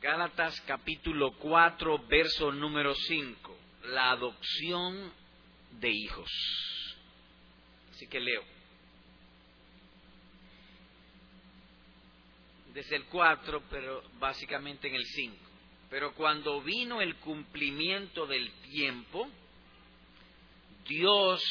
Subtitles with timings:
[0.00, 3.58] Gálatas capítulo 4, verso número 5.
[3.88, 5.12] La adopción
[5.78, 6.30] de hijos.
[7.90, 8.42] Así que leo.
[12.72, 15.36] Desde el 4, pero básicamente en el 5.
[15.90, 19.28] Pero cuando vino el cumplimiento del tiempo,
[20.88, 21.42] Dios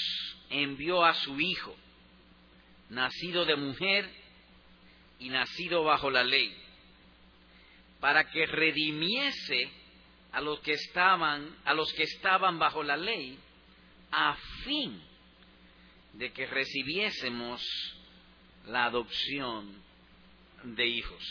[0.50, 1.76] envió a su Hijo,
[2.90, 4.10] nacido de mujer
[5.20, 6.69] y nacido bajo la ley
[8.00, 9.72] para que redimiese
[10.32, 13.38] a los que estaban, a los que estaban bajo la ley,
[14.12, 15.02] a fin
[16.14, 17.62] de que recibiésemos
[18.68, 19.82] la adopción
[20.64, 21.24] de hijos.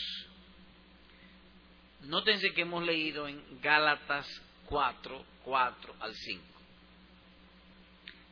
[2.01, 4.27] Nótense que hemos leído en Gálatas
[4.65, 6.43] 4, 4 al 5.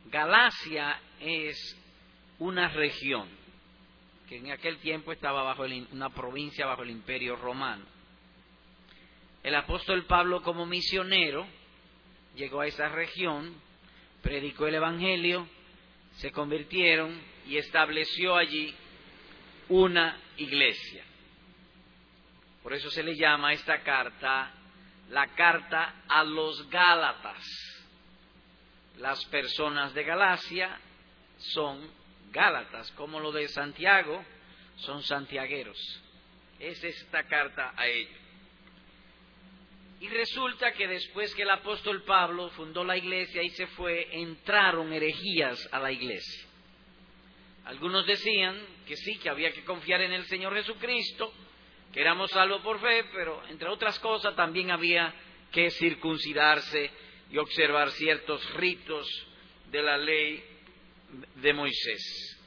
[0.06, 1.76] Galacia es
[2.38, 3.28] una región
[4.28, 7.97] que en aquel tiempo estaba bajo una provincia bajo el imperio romano
[9.42, 11.46] el apóstol Pablo como misionero
[12.34, 13.54] llegó a esa región,
[14.22, 15.48] predicó el Evangelio,
[16.16, 18.74] se convirtieron y estableció allí
[19.68, 21.04] una iglesia.
[22.62, 24.52] Por eso se le llama esta carta
[25.10, 27.42] la carta a los Gálatas.
[28.98, 30.78] Las personas de Galacia
[31.38, 31.80] son
[32.30, 34.24] Gálatas, como lo de Santiago,
[34.76, 35.78] son santiagueros.
[36.58, 38.27] Es esta carta a ellos.
[40.00, 44.92] Y resulta que después que el apóstol Pablo fundó la iglesia y se fue, entraron
[44.92, 46.46] herejías a la iglesia.
[47.64, 51.32] Algunos decían que sí, que había que confiar en el Señor Jesucristo,
[51.92, 55.12] que éramos salvos por fe, pero entre otras cosas también había
[55.50, 56.90] que circuncidarse
[57.30, 59.06] y observar ciertos ritos
[59.70, 60.44] de la ley
[61.36, 62.38] de Moisés.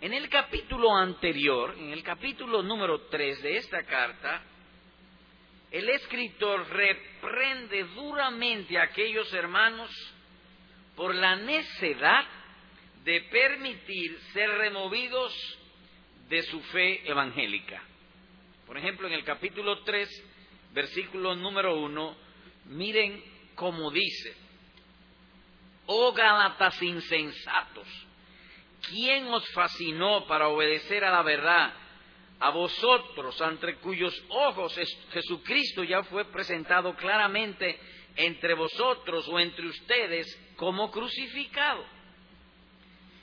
[0.00, 4.42] En el capítulo anterior, en el capítulo número 3 de esta carta,
[5.74, 9.90] el escritor reprende duramente a aquellos hermanos
[10.94, 12.24] por la necedad
[13.02, 15.34] de permitir ser removidos
[16.28, 17.82] de su fe evangélica.
[18.68, 20.08] Por ejemplo, en el capítulo 3,
[20.72, 22.16] versículo número 1,
[22.66, 23.24] miren
[23.56, 24.32] cómo dice,
[25.86, 27.88] oh Gálatas insensatos,
[28.90, 31.74] ¿quién os fascinó para obedecer a la verdad?
[32.44, 34.78] A vosotros, entre cuyos ojos
[35.12, 37.80] Jesucristo ya fue presentado claramente
[38.16, 41.82] entre vosotros o entre ustedes como crucificado.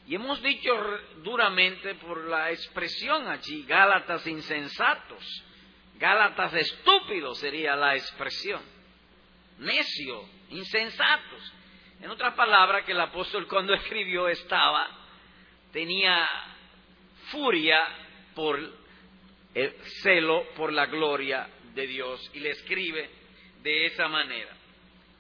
[0.08, 0.74] Y hemos dicho
[1.18, 5.24] duramente por la expresión allí, Gálatas insensatos,
[6.00, 8.64] Gálatas estúpidos sería la expresión,
[9.60, 11.54] necio, insensatos.
[12.02, 14.88] En otras palabras, que el apóstol cuando escribió estaba,
[15.72, 16.28] tenía
[17.30, 17.80] furia
[18.34, 18.81] por
[19.54, 23.10] el celo por la gloria de Dios y le escribe
[23.64, 24.56] de esa manera.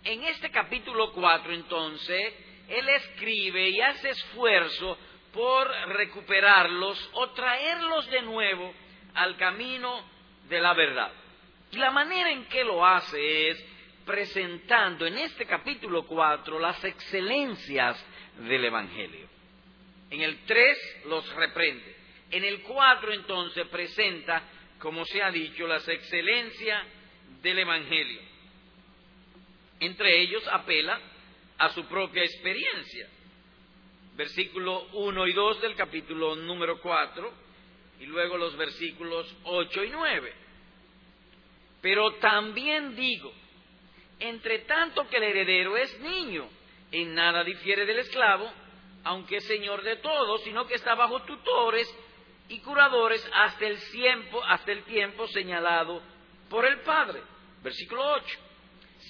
[0.03, 2.33] En este capítulo 4 entonces,
[2.67, 4.97] él escribe y hace esfuerzo
[5.33, 8.73] por recuperarlos o traerlos de nuevo
[9.13, 10.03] al camino
[10.49, 11.11] de la verdad.
[11.71, 13.65] Y la manera en que lo hace es
[14.05, 18.03] presentando en este capítulo 4 las excelencias
[18.39, 19.27] del Evangelio.
[20.09, 22.00] En el 3 los reprende.
[22.31, 24.43] En el 4 entonces presenta,
[24.79, 26.85] como se ha dicho, las excelencias
[27.41, 28.21] del Evangelio.
[29.79, 30.99] Entre ellos apela
[31.57, 33.09] a su propia experiencia.
[34.15, 37.33] Versículo 1 y 2 del capítulo número 4
[37.99, 40.33] y luego los versículos 8 y 9.
[41.81, 43.33] Pero también digo,
[44.19, 46.47] entre tanto que el heredero es niño,
[46.91, 48.51] en nada difiere del esclavo,
[49.03, 51.87] aunque es señor de todos, sino que está bajo tutores
[52.51, 56.01] y curadores hasta el tiempo, hasta el tiempo señalado
[56.49, 57.21] por el Padre.
[57.63, 58.39] Versículo 8.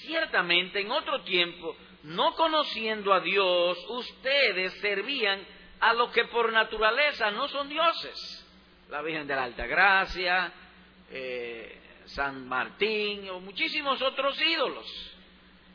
[0.05, 5.43] Ciertamente en otro tiempo, no conociendo a Dios, ustedes servían
[5.79, 8.47] a los que por naturaleza no son dioses.
[8.89, 10.53] La Virgen de la Alta Gracia,
[11.09, 14.85] eh, San Martín o muchísimos otros ídolos.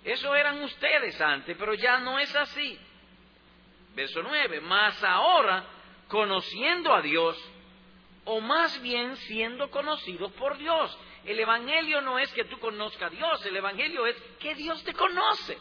[0.05, 2.79] Eso eran ustedes antes, pero ya no es así.
[3.97, 4.61] Verso 9.
[4.61, 5.65] Mas ahora,
[6.07, 7.37] conociendo a Dios,
[8.27, 10.97] o más bien siendo conocido por Dios.
[11.25, 14.93] El Evangelio no es que tú conozcas a Dios, el Evangelio es que Dios te
[14.93, 15.59] conoce.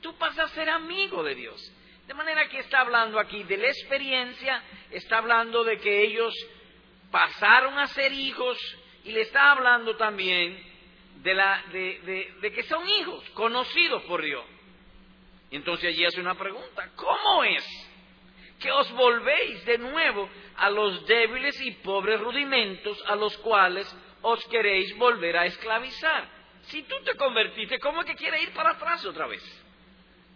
[0.00, 1.60] Tú pasas a ser amigo de Dios.
[2.06, 6.34] De manera que está hablando aquí de la experiencia, está hablando de que ellos
[7.10, 8.58] pasaron a ser hijos
[9.04, 10.58] y le está hablando también
[11.22, 14.44] de, la, de, de que son hijos conocidos por Dios.
[15.50, 17.64] Y entonces allí hace una pregunta, ¿cómo es
[18.60, 23.86] que os volvéis de nuevo a los débiles y pobres rudimentos a los cuales
[24.22, 26.28] os queréis volver a esclavizar.
[26.64, 29.42] Si tú te convertiste, ¿cómo es que quiere ir para atrás otra vez?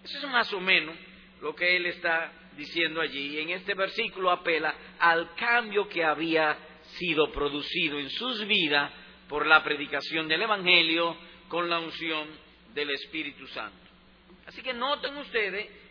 [0.02, 0.96] Eso es más o menos
[1.42, 3.38] lo que él está diciendo allí.
[3.38, 6.56] En este versículo apela al cambio que había
[6.98, 8.90] sido producido en sus vidas
[9.28, 11.16] por la predicación del Evangelio
[11.48, 12.28] con la unción
[12.72, 13.84] del Espíritu Santo.
[14.46, 15.83] Así que noten ustedes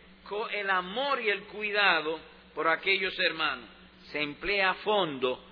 [0.50, 2.18] el amor y el cuidado
[2.54, 3.68] por aquellos hermanos.
[4.10, 5.42] Se emplea a fondo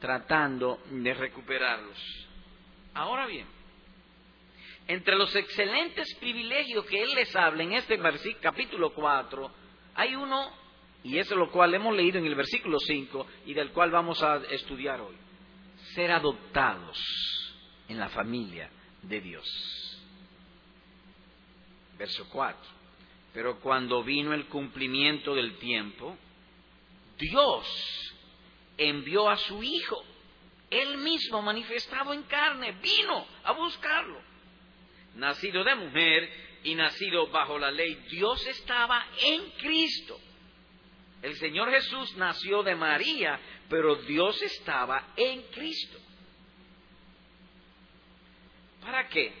[0.00, 1.98] tratando de recuperarlos.
[2.94, 3.46] Ahora bien,
[4.88, 7.98] entre los excelentes privilegios que Él les habla en este
[8.40, 9.50] capítulo 4,
[9.94, 10.50] hay uno,
[11.04, 14.22] y eso es lo cual hemos leído en el versículo 5 y del cual vamos
[14.22, 15.16] a estudiar hoy,
[15.94, 16.98] ser adoptados
[17.88, 18.70] en la familia
[19.02, 20.02] de Dios.
[21.96, 22.81] Verso 4.
[23.32, 26.16] Pero cuando vino el cumplimiento del tiempo,
[27.18, 27.66] Dios
[28.76, 30.04] envió a su Hijo,
[30.70, 34.20] Él mismo manifestado en carne, vino a buscarlo.
[35.14, 36.30] Nacido de mujer
[36.64, 40.18] y nacido bajo la ley, Dios estaba en Cristo.
[41.22, 45.98] El Señor Jesús nació de María, pero Dios estaba en Cristo.
[48.82, 49.32] ¿Para qué?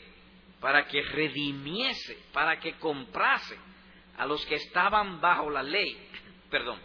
[0.60, 3.58] Para que redimiese, para que comprase
[4.18, 5.96] a los que estaban bajo la ley,
[6.50, 6.78] perdón,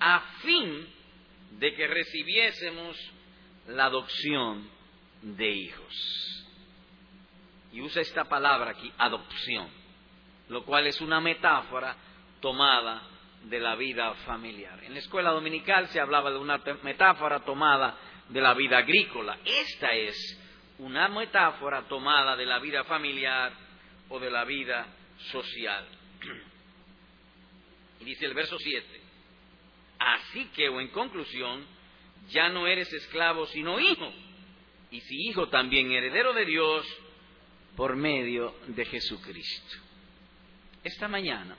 [0.00, 0.86] a fin
[1.52, 2.96] de que recibiésemos
[3.68, 4.68] la adopción
[5.22, 6.44] de hijos.
[7.72, 9.68] Y usa esta palabra aquí, adopción,
[10.48, 11.96] lo cual es una metáfora
[12.40, 13.02] tomada
[13.44, 14.82] de la vida familiar.
[14.84, 17.96] En la escuela dominical se hablaba de una metáfora tomada
[18.28, 19.38] de la vida agrícola.
[19.44, 20.16] Esta es
[20.78, 23.52] una metáfora tomada de la vida familiar
[24.08, 24.86] o de la vida
[25.30, 25.86] social.
[28.00, 29.00] Y dice el verso 7,
[29.98, 31.64] así que o en conclusión,
[32.28, 34.12] ya no eres esclavo sino hijo,
[34.90, 36.86] y si hijo también heredero de Dios
[37.76, 39.76] por medio de Jesucristo.
[40.82, 41.56] Esta mañana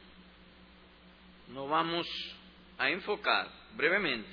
[1.50, 2.08] nos vamos
[2.78, 4.30] a enfocar brevemente,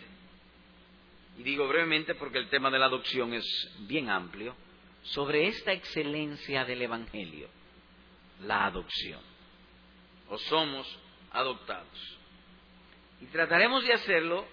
[1.39, 3.45] y digo brevemente porque el tema de la adopción es
[3.81, 4.55] bien amplio,
[5.03, 7.49] sobre esta excelencia del Evangelio,
[8.41, 9.21] la adopción.
[10.29, 10.87] O somos
[11.33, 12.19] adoptados.
[13.21, 14.47] Y trataremos de hacerlo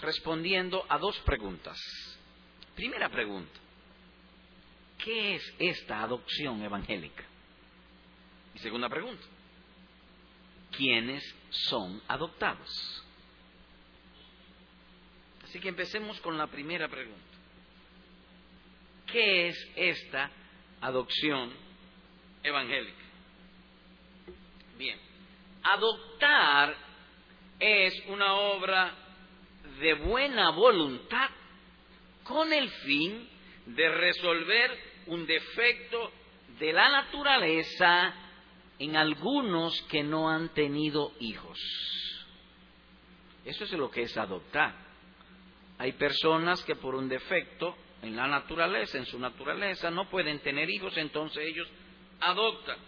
[0.00, 1.78] respondiendo a dos preguntas.
[2.74, 3.58] Primera pregunta,
[4.98, 7.24] ¿qué es esta adopción evangélica?
[8.54, 9.24] Y segunda pregunta,
[10.76, 13.04] ¿quiénes son adoptados?
[15.44, 17.22] Así que empecemos con la primera pregunta.
[19.06, 20.30] ¿Qué es esta
[20.80, 21.50] adopción
[22.42, 23.04] evangélica?
[24.76, 25.07] Bien,
[25.62, 26.74] adoptar
[27.58, 28.94] es una obra
[29.80, 31.30] de buena voluntad
[32.24, 33.28] con el fin
[33.66, 36.12] de resolver un defecto
[36.58, 38.14] de la naturaleza
[38.78, 41.58] en algunos que no han tenido hijos.
[43.44, 44.74] Eso es lo que es adoptar.
[45.78, 50.68] Hay personas que por un defecto en la naturaleza, en su naturaleza, no pueden tener
[50.70, 51.68] hijos, entonces ellos
[52.20, 52.78] adoptan.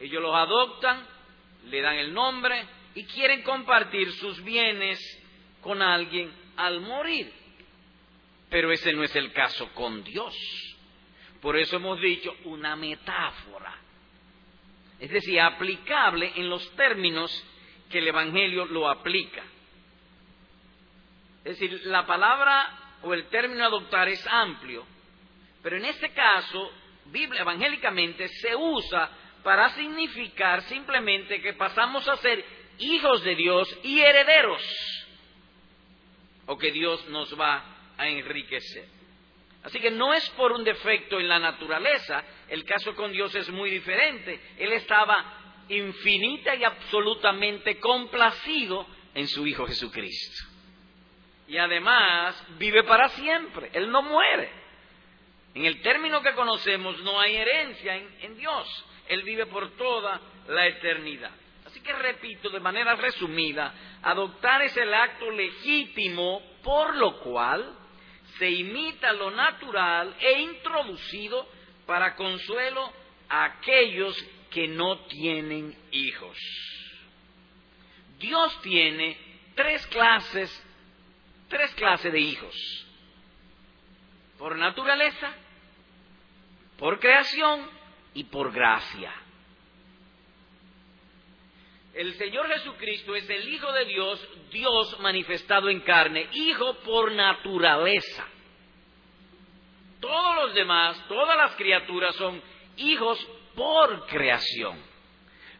[0.00, 1.06] Ellos los adoptan,
[1.64, 4.98] le dan el nombre y quieren compartir sus bienes
[5.60, 7.32] con alguien al morir.
[8.50, 10.34] Pero ese no es el caso con Dios.
[11.40, 13.76] Por eso hemos dicho una metáfora.
[14.98, 17.30] Es decir, aplicable en los términos
[17.90, 19.42] que el Evangelio lo aplica.
[21.44, 24.84] Es decir, la palabra o el término adoptar es amplio,
[25.62, 26.70] pero en este caso,
[27.06, 29.10] Biblia, evangélicamente, se usa
[29.48, 32.44] para significar simplemente que pasamos a ser
[32.80, 34.62] hijos de Dios y herederos,
[36.44, 37.64] o que Dios nos va
[37.96, 38.84] a enriquecer.
[39.62, 43.48] Así que no es por un defecto en la naturaleza, el caso con Dios es
[43.48, 44.38] muy diferente.
[44.58, 50.44] Él estaba infinita y absolutamente complacido en su Hijo Jesucristo
[51.46, 54.58] y además vive para siempre, Él no muere.
[55.54, 60.66] En el término que conocemos no hay herencia en, Dios, Él vive por toda la
[60.66, 61.30] eternidad.
[61.66, 67.74] Así que repito de manera resumida, adoptar es el acto legítimo por lo cual
[68.38, 71.48] se imita lo natural e introducido
[71.86, 72.92] para consuelo
[73.28, 74.16] a aquellos
[74.50, 76.38] que no tienen hijos.
[78.18, 79.16] Dios tiene
[79.54, 80.64] tres clases
[81.48, 82.86] tres clases de hijos.
[84.38, 85.32] Por naturaleza,
[86.78, 87.68] por creación
[88.14, 89.12] y por gracia.
[91.94, 98.26] El Señor Jesucristo es el Hijo de Dios, Dios manifestado en carne, Hijo por naturaleza.
[100.00, 102.40] Todos los demás, todas las criaturas son
[102.76, 103.18] hijos
[103.54, 104.80] por creación.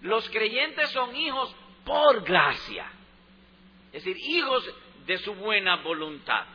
[0.03, 2.89] Los creyentes son hijos por gracia.
[3.93, 4.75] Es decir, hijos
[5.07, 6.47] de su buena voluntad.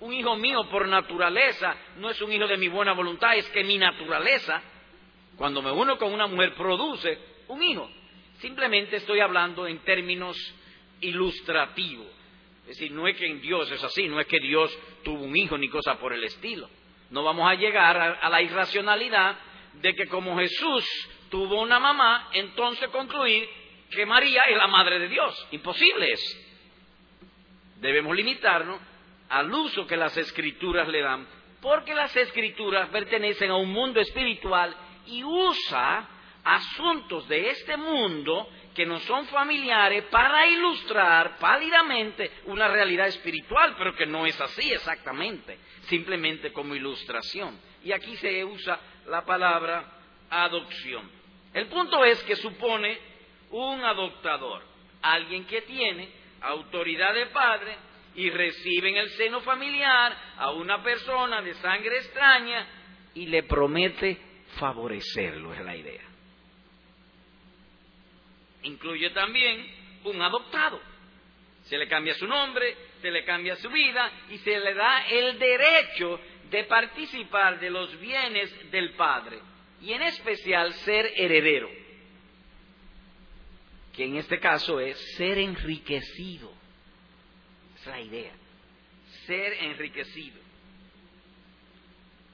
[0.00, 3.62] Un hijo mío por naturaleza no es un hijo de mi buena voluntad, es que
[3.62, 4.60] mi naturaleza,
[5.42, 7.18] cuando me uno con una mujer, produce
[7.48, 7.90] un hijo.
[8.38, 10.36] Simplemente estoy hablando en términos
[11.00, 12.06] ilustrativos.
[12.60, 14.72] Es decir, no es que en Dios es así, no es que Dios
[15.02, 16.70] tuvo un hijo ni cosa por el estilo.
[17.10, 19.36] No vamos a llegar a, la irracionalidad
[19.80, 20.84] de que como Jesús
[21.28, 23.48] tuvo una mamá, entonces concluir
[23.90, 25.48] que María es la madre de Dios.
[25.50, 26.20] Imposible es.
[27.80, 28.80] Debemos limitarnos
[29.28, 31.26] al uso que las escrituras le dan,
[31.60, 36.08] porque las escrituras pertenecen a un mundo espiritual y usa
[36.44, 43.94] asuntos de este mundo que no son familiares para ilustrar pálidamente una realidad espiritual, pero
[43.94, 47.58] que no es así exactamente, simplemente como ilustración.
[47.84, 49.84] Y aquí se usa la palabra
[50.30, 51.10] adopción.
[51.52, 52.98] El punto es que supone
[53.50, 54.62] un adoptador,
[55.02, 56.08] alguien que tiene
[56.40, 57.76] autoridad de padre
[58.14, 62.66] y recibe en el seno familiar a una persona de sangre extraña
[63.14, 66.12] y le promete favorecerlo, es la idea
[68.62, 69.66] incluye también
[70.04, 70.80] un adoptado.
[71.64, 75.38] Se le cambia su nombre, se le cambia su vida y se le da el
[75.38, 79.40] derecho de participar de los bienes del Padre
[79.80, 81.70] y en especial ser heredero,
[83.94, 86.52] que en este caso es ser enriquecido.
[87.76, 88.32] Es la idea,
[89.26, 90.41] ser enriquecido.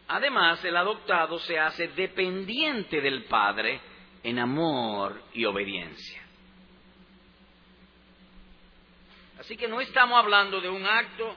[0.09, 3.81] Además, el adoptado se hace dependiente del Padre
[4.23, 6.23] en amor y obediencia.
[9.39, 11.37] Así que no estamos hablando de un acto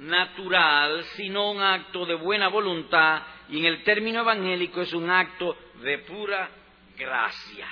[0.00, 5.56] natural, sino un acto de buena voluntad, y en el término evangélico es un acto
[5.82, 6.50] de pura
[6.96, 7.68] gracia.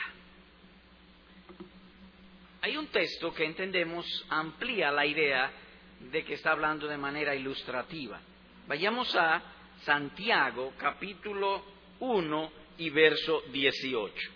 [2.63, 5.53] Hay un texto que entendemos amplía la idea
[6.01, 8.21] de que está hablando de manera ilustrativa.
[8.67, 9.43] Vayamos a
[9.85, 11.65] Santiago capítulo
[12.01, 14.31] 1 y verso 18.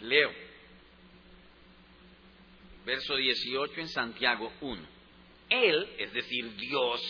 [0.00, 0.30] Leo.
[2.84, 4.82] Verso 18 en Santiago 1.
[5.50, 7.00] Él, es decir, Dios,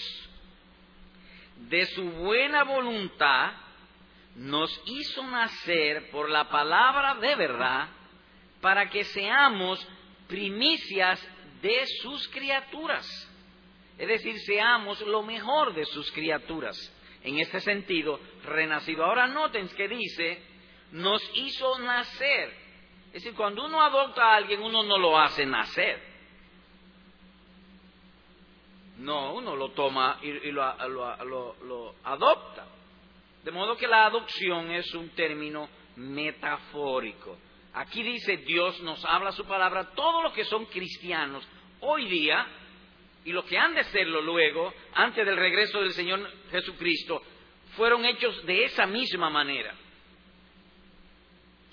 [1.69, 3.53] de su buena voluntad,
[4.37, 7.89] nos hizo nacer por la palabra de verdad
[8.61, 9.87] para que seamos
[10.29, 11.21] primicias
[11.63, 13.30] de sus criaturas.
[14.01, 16.75] Es decir, seamos lo mejor de sus criaturas.
[17.23, 19.05] En este sentido, renacido.
[19.05, 20.43] Ahora noten que dice,
[20.93, 22.49] nos hizo nacer.
[23.09, 26.03] Es decir, cuando uno adopta a alguien, uno no lo hace nacer.
[28.97, 30.65] No, uno lo toma y, lo,
[31.65, 32.67] lo adopta.
[33.45, 37.37] De modo que la adopción es un término metafórico.
[37.75, 41.47] Aquí dice Dios nos habla su palabra, todos los que son cristianos
[41.81, 42.47] hoy día
[43.25, 47.23] y los que han de serlo luego, antes del regreso del Señor Jesucristo,
[47.77, 49.75] fueron hechos de esa misma manera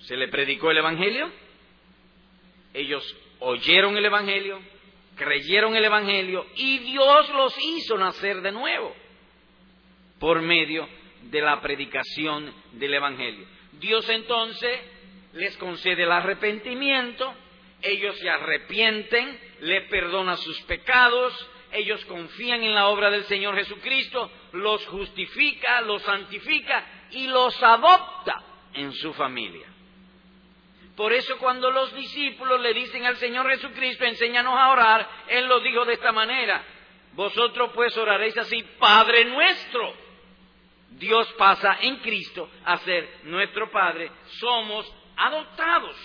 [0.07, 1.29] se le predicó el Evangelio,
[2.73, 3.03] ellos
[3.39, 4.57] oyeron el Evangelio,
[5.17, 8.95] creyeron el Evangelio y Dios los hizo nacer de nuevo
[10.17, 10.87] por medio
[11.23, 13.45] de la predicación del Evangelio.
[13.73, 14.79] Dios entonces
[15.33, 17.33] les concede el arrepentimiento,
[17.81, 24.31] ellos se arrepienten, le perdona sus pecados, ellos confían en la obra del Señor Jesucristo,
[24.53, 28.43] los justifica, los santifica y los adopta
[28.73, 29.67] en su familia.
[30.95, 35.59] Por eso cuando los discípulos le dicen al Señor Jesucristo, enséñanos a orar, Él lo
[35.59, 36.63] dijo de esta manera.
[37.13, 39.93] Vosotros pues oraréis así, Padre nuestro.
[40.91, 44.09] Dios pasa en Cristo a ser nuestro Padre.
[44.39, 45.95] Somos adoptados.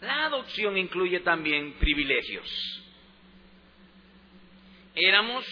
[0.00, 2.48] La adopción incluye también privilegios.
[4.94, 5.44] Éramos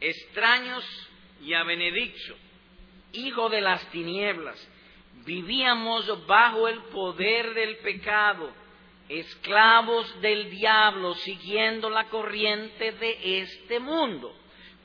[0.00, 0.84] extraños
[1.40, 2.34] y a benedicto,
[3.12, 4.68] hijo de las tinieblas
[5.26, 8.52] Vivíamos bajo el poder del pecado,
[9.08, 14.32] esclavos del diablo, siguiendo la corriente de este mundo.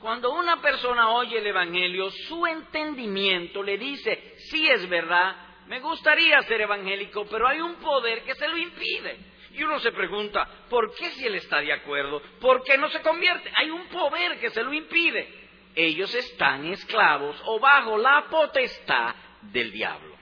[0.00, 6.42] Cuando una persona oye el Evangelio, su entendimiento le dice, sí es verdad, me gustaría
[6.42, 9.18] ser evangélico, pero hay un poder que se lo impide.
[9.52, 12.22] Y uno se pregunta, ¿por qué si él está de acuerdo?
[12.40, 13.52] ¿Por qué no se convierte?
[13.54, 15.28] Hay un poder que se lo impide.
[15.74, 20.16] Ellos están esclavos o bajo la potestad del diablo.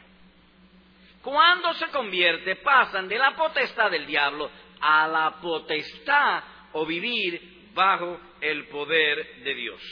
[1.23, 6.43] Cuando se convierte, pasan de la potestad del diablo a la potestad
[6.73, 9.83] o vivir bajo el poder de Dios.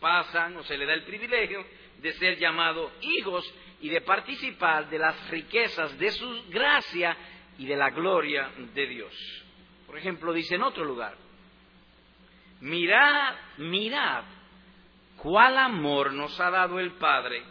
[0.00, 1.64] Pasan o se le da el privilegio
[2.00, 3.44] de ser llamados hijos
[3.80, 7.16] y de participar de las riquezas de su gracia
[7.58, 9.14] y de la gloria de Dios.
[9.86, 11.16] Por ejemplo, dice en otro lugar,
[12.60, 14.24] mirad, mirad
[15.16, 17.42] cuál amor nos ha dado el Padre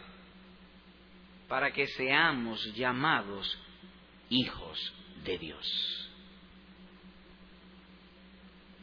[1.48, 3.58] para que seamos llamados
[4.28, 6.10] hijos de Dios.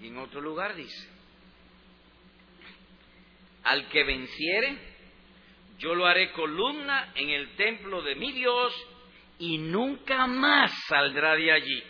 [0.01, 1.09] Y en otro lugar dice,
[3.63, 4.92] al que venciere,
[5.77, 8.73] yo lo haré columna en el templo de mi Dios
[9.39, 11.83] y nunca más saldrá de allí.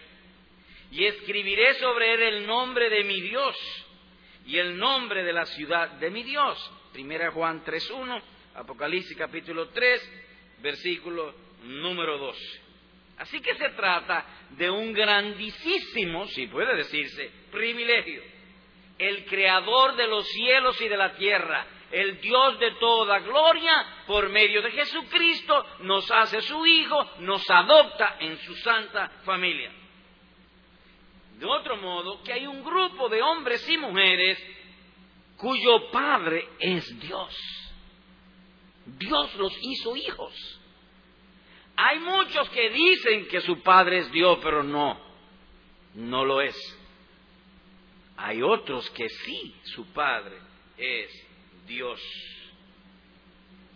[0.91, 3.55] Y escribiré sobre él el nombre de mi Dios
[4.45, 6.71] y el nombre de la ciudad de mi Dios.
[6.91, 8.21] Primera Juan 3.1,
[8.55, 10.11] Apocalipsis capítulo 3,
[10.61, 12.63] versículo número 12.
[13.17, 18.21] Así que se trata de un grandísimo, si puede decirse, privilegio.
[18.97, 24.27] El creador de los cielos y de la tierra, el Dios de toda gloria, por
[24.29, 29.71] medio de Jesucristo, nos hace su Hijo, nos adopta en su santa familia.
[31.37, 34.43] De otro modo, que hay un grupo de hombres y mujeres
[35.37, 37.35] cuyo Padre es Dios.
[38.85, 40.33] Dios los hizo hijos.
[41.75, 44.99] Hay muchos que dicen que su Padre es Dios, pero no,
[45.93, 46.55] no lo es.
[48.17, 50.39] Hay otros que sí, su Padre
[50.77, 51.32] es
[51.67, 52.01] Dios.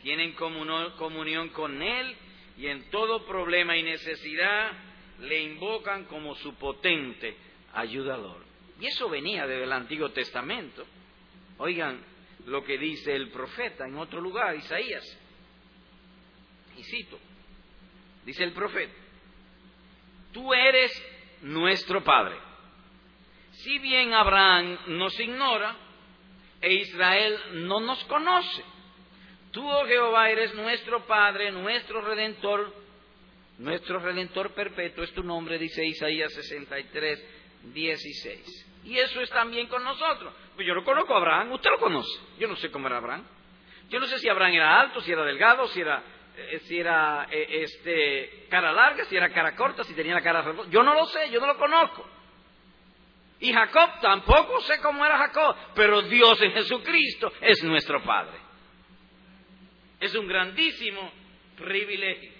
[0.01, 2.15] Tienen comunión con Él
[2.57, 4.71] y en todo problema y necesidad
[5.19, 7.35] le invocan como su potente
[7.73, 8.43] ayudador.
[8.79, 10.85] Y eso venía desde el Antiguo Testamento.
[11.57, 11.99] Oigan
[12.45, 15.03] lo que dice el profeta en otro lugar, Isaías.
[16.77, 17.19] Y cito,
[18.23, 18.93] dice el profeta,
[20.31, 20.91] tú eres
[21.41, 22.37] nuestro Padre.
[23.51, 25.75] Si bien Abraham nos ignora
[26.61, 28.63] e Israel no nos conoce,
[29.51, 32.73] tú, oh Jehová, eres nuestro Padre, nuestro Redentor,
[33.59, 37.23] nuestro Redentor perpetuo es tu nombre, dice Isaías 63,
[37.73, 38.67] 16.
[38.85, 40.33] Y eso es también con nosotros.
[40.55, 42.19] Pues yo no conozco a Abraham, usted lo conoce.
[42.39, 43.27] Yo no sé cómo era Abraham.
[43.89, 46.03] Yo no sé si Abraham era alto, si era delgado, si era,
[46.37, 50.53] eh, si era eh, este, cara larga, si era cara corta, si tenía la cara...
[50.69, 52.05] Yo no lo sé, yo no lo conozco.
[53.39, 58.37] Y Jacob tampoco sé cómo era Jacob, pero Dios en Jesucristo es nuestro Padre.
[59.99, 61.11] Es un grandísimo
[61.55, 62.31] privilegio.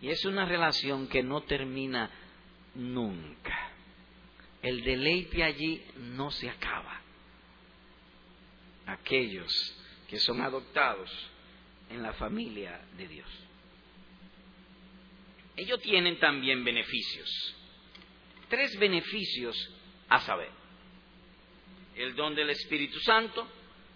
[0.00, 2.10] Y es una relación que no termina
[2.74, 3.72] nunca
[4.62, 7.00] el deleite allí no se acaba.
[8.86, 9.52] Aquellos
[10.08, 11.10] que son adoptados
[11.90, 13.28] en la familia de Dios.
[15.56, 17.56] Ellos tienen también beneficios.
[18.52, 19.56] Tres beneficios
[20.10, 20.50] a saber.
[21.96, 23.48] El don del Espíritu Santo,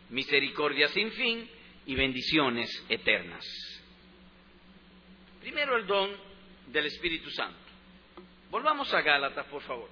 [0.08, 1.46] misericordia sin fin
[1.84, 3.44] y bendiciones eternas.
[5.42, 6.10] Primero el don
[6.68, 7.58] del Espíritu Santo.
[8.50, 9.90] Volvamos a Gálatas, por favor.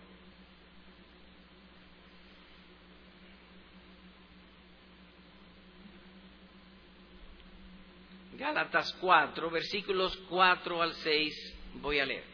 [8.39, 12.34] Gálatas 4, versículos 4 al 6, voy a leer.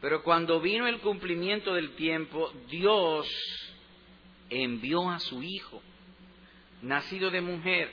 [0.00, 3.26] Pero cuando vino el cumplimiento del tiempo, Dios
[4.48, 5.82] envió a su Hijo,
[6.82, 7.92] nacido de mujer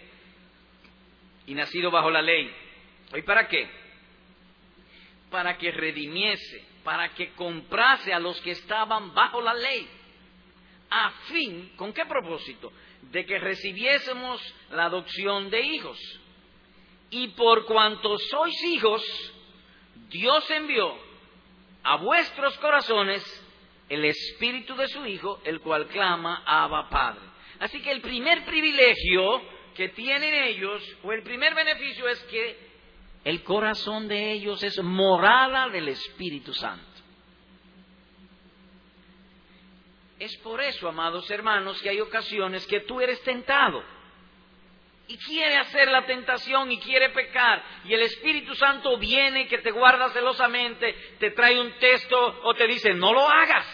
[1.47, 2.51] y nacido bajo la ley.
[3.15, 3.67] ¿Y para qué?
[5.31, 9.87] Para que redimiese, para que comprase a los que estaban bajo la ley.
[10.89, 12.71] A fin, ¿con qué propósito?
[13.11, 14.41] de que recibiésemos
[14.71, 15.97] la adopción de hijos.
[17.09, 19.03] Y por cuanto sois hijos,
[20.09, 20.97] Dios envió
[21.85, 23.23] a vuestros corazones
[23.87, 27.21] el espíritu de su Hijo, el cual clama Abba Padre.
[27.59, 29.41] Así que el primer privilegio
[29.75, 32.57] que tienen ellos, o el primer beneficio es que
[33.23, 36.85] el corazón de ellos es morada del Espíritu Santo.
[40.17, 43.83] Es por eso, amados hermanos, que hay ocasiones que tú eres tentado
[45.07, 49.71] y quiere hacer la tentación y quiere pecar y el Espíritu Santo viene que te
[49.71, 53.65] guarda celosamente, te trae un texto o te dice no lo hagas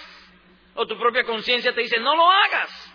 [0.76, 2.92] o tu propia conciencia te dice no lo hagas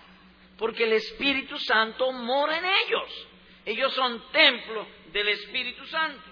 [0.59, 3.29] porque el Espíritu Santo mora en ellos.
[3.65, 6.31] Ellos son templo del Espíritu Santo.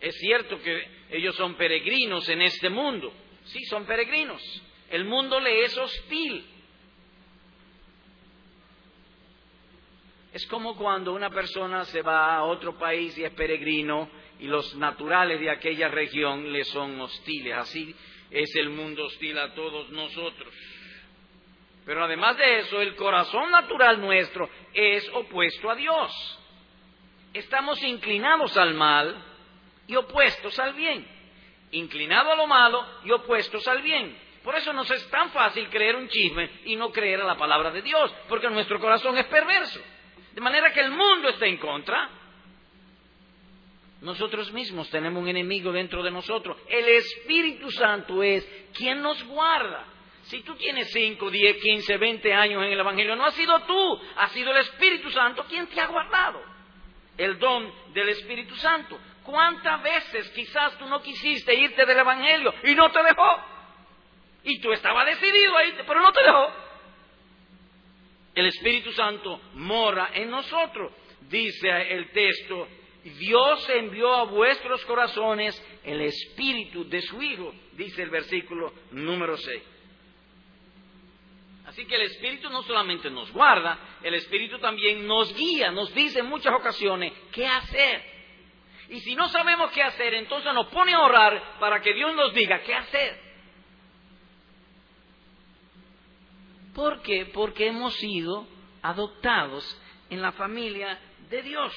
[0.00, 3.12] Es cierto que ellos son peregrinos en este mundo.
[3.44, 4.42] Sí, son peregrinos.
[4.90, 6.46] El mundo le es hostil.
[10.32, 14.74] Es como cuando una persona se va a otro país y es peregrino y los
[14.76, 17.56] naturales de aquella región le son hostiles.
[17.56, 17.94] Así
[18.30, 20.52] es el mundo hostil a todos nosotros.
[21.86, 26.38] Pero además de eso, el corazón natural nuestro es opuesto a Dios.
[27.32, 29.24] Estamos inclinados al mal
[29.86, 31.06] y opuestos al bien.
[31.70, 34.14] Inclinados a lo malo y opuestos al bien.
[34.44, 37.70] Por eso nos es tan fácil creer un chisme y no creer a la palabra
[37.70, 39.80] de Dios, porque nuestro corazón es perverso.
[40.32, 42.10] De manera que el mundo está en contra.
[44.00, 46.56] Nosotros mismos tenemos un enemigo dentro de nosotros.
[46.68, 49.86] El Espíritu Santo es quien nos guarda.
[50.22, 54.00] Si tú tienes 5, 10, 15, 20 años en el Evangelio, no ha sido tú,
[54.16, 56.40] ha sido el Espíritu Santo quien te ha guardado.
[57.16, 58.98] El don del Espíritu Santo.
[59.24, 63.44] ¿Cuántas veces quizás tú no quisiste irte del Evangelio y no te dejó?
[64.44, 66.67] Y tú estabas decidido a irte, pero no te dejó.
[68.34, 70.92] El Espíritu Santo mora en nosotros,
[71.28, 72.68] dice el texto.
[73.04, 79.62] Dios envió a vuestros corazones el Espíritu de su Hijo, dice el versículo número 6.
[81.66, 86.20] Así que el Espíritu no solamente nos guarda, el Espíritu también nos guía, nos dice
[86.20, 88.02] en muchas ocasiones qué hacer.
[88.90, 92.32] Y si no sabemos qué hacer, entonces nos pone a orar para que Dios nos
[92.32, 93.27] diga qué hacer.
[96.78, 97.26] ¿Por qué?
[97.34, 98.46] Porque hemos sido
[98.82, 99.64] adoptados
[100.10, 100.96] en la familia
[101.28, 101.74] de Dios.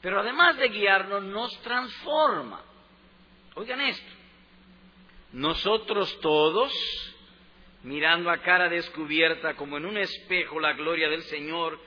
[0.00, 2.64] Pero además de guiarnos, nos transforma.
[3.56, 4.10] Oigan esto.
[5.34, 6.72] Nosotros todos
[7.82, 11.78] mirando a cara descubierta como en un espejo la gloria del Señor,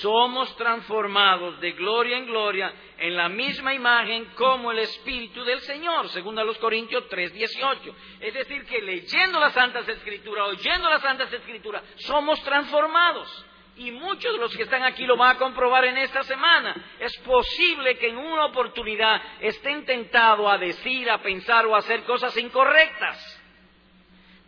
[0.00, 6.08] somos transformados de gloria en gloria en la misma imagen como el Espíritu del Señor,
[6.10, 7.96] según a los Corintios 3, 18.
[8.20, 13.46] Es decir, que leyendo las Santas Escrituras, oyendo las Santas Escrituras, somos transformados.
[13.76, 16.74] Y muchos de los que están aquí lo van a comprobar en esta semana.
[16.98, 22.02] Es posible que en una oportunidad estén tentados a decir, a pensar o a hacer
[22.02, 23.39] cosas incorrectas.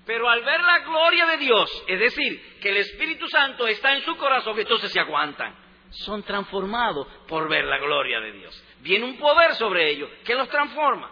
[0.05, 4.03] Pero al ver la gloria de Dios, es decir, que el Espíritu Santo está en
[4.03, 5.55] su corazón, entonces se aguantan.
[5.91, 8.65] Son transformados por ver la gloria de Dios.
[8.81, 11.11] Viene un poder sobre ellos que los transforma.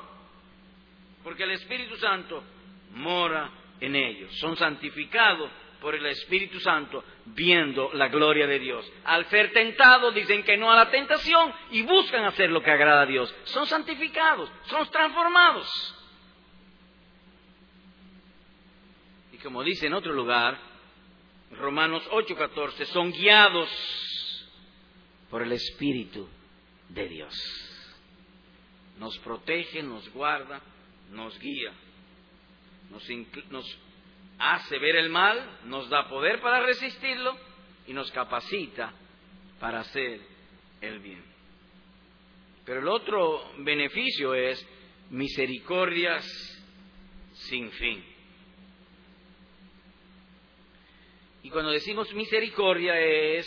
[1.23, 2.43] Porque el Espíritu Santo
[2.93, 3.51] mora
[3.81, 4.35] en ellos.
[4.39, 5.51] Son santificados
[5.81, 8.91] por el Espíritu Santo viendo la gloria de Dios.
[9.05, 13.03] Al ser tentados dicen que no a la tentación y buscan hacer lo que agrada
[13.03, 13.35] a Dios.
[13.45, 15.97] Son santificados, son transformados.
[19.43, 20.59] Como dice en otro lugar,
[21.53, 23.69] Romanos 8:14, son guiados
[25.31, 26.29] por el Espíritu
[26.89, 27.35] de Dios.
[28.99, 30.61] Nos protege, nos guarda,
[31.11, 31.73] nos guía,
[32.91, 33.09] nos,
[33.51, 33.79] nos
[34.39, 37.37] hace ver el mal, nos da poder para resistirlo
[37.87, 38.93] y nos capacita
[39.59, 40.21] para hacer
[40.81, 41.25] el bien.
[42.65, 44.67] Pero el otro beneficio es
[45.11, 46.25] misericordias
[47.33, 48.10] sin fin.
[51.43, 53.47] Y cuando decimos misericordia es